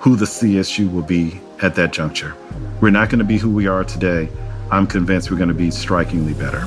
who 0.00 0.16
the 0.16 0.24
CSU 0.24 0.92
will 0.92 1.02
be 1.02 1.40
at 1.62 1.74
that 1.74 1.92
juncture. 1.92 2.34
We're 2.80 2.90
not 2.90 3.10
going 3.10 3.18
to 3.18 3.24
be 3.24 3.38
who 3.38 3.50
we 3.50 3.66
are 3.66 3.84
today. 3.84 4.28
I'm 4.70 4.86
convinced 4.86 5.30
we're 5.30 5.36
going 5.36 5.48
to 5.48 5.54
be 5.54 5.70
strikingly 5.70 6.34
better. 6.34 6.64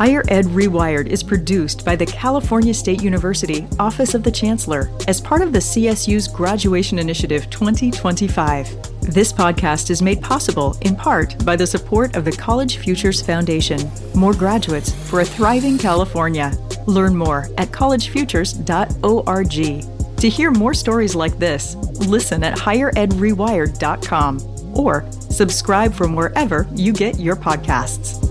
Higher 0.00 0.24
Ed 0.28 0.46
Rewired 0.46 1.08
is 1.08 1.22
produced 1.22 1.84
by 1.84 1.94
the 1.94 2.06
California 2.06 2.72
State 2.72 3.02
University 3.02 3.68
Office 3.78 4.14
of 4.14 4.22
the 4.22 4.30
Chancellor 4.30 4.90
as 5.06 5.20
part 5.20 5.42
of 5.42 5.52
the 5.52 5.58
CSU's 5.58 6.26
Graduation 6.26 6.98
Initiative 6.98 7.50
2025. 7.50 9.02
This 9.02 9.30
podcast 9.30 9.90
is 9.90 10.00
made 10.00 10.22
possible 10.22 10.78
in 10.80 10.96
part 10.96 11.44
by 11.44 11.54
the 11.54 11.66
support 11.66 12.16
of 12.16 12.24
the 12.24 12.32
College 12.32 12.78
Futures 12.78 13.20
Foundation. 13.20 13.78
More 14.14 14.32
graduates 14.32 14.94
for 15.10 15.20
a 15.20 15.24
thriving 15.24 15.76
California. 15.76 16.50
Learn 16.86 17.14
more 17.14 17.50
at 17.58 17.68
collegefutures.org. 17.68 20.16
To 20.16 20.28
hear 20.30 20.50
more 20.50 20.72
stories 20.72 21.14
like 21.14 21.38
this, 21.38 21.74
listen 21.74 22.42
at 22.42 22.56
higheredrewired.com 22.56 24.78
or 24.78 25.12
subscribe 25.28 25.92
from 25.92 26.16
wherever 26.16 26.66
you 26.74 26.94
get 26.94 27.20
your 27.20 27.36
podcasts. 27.36 28.29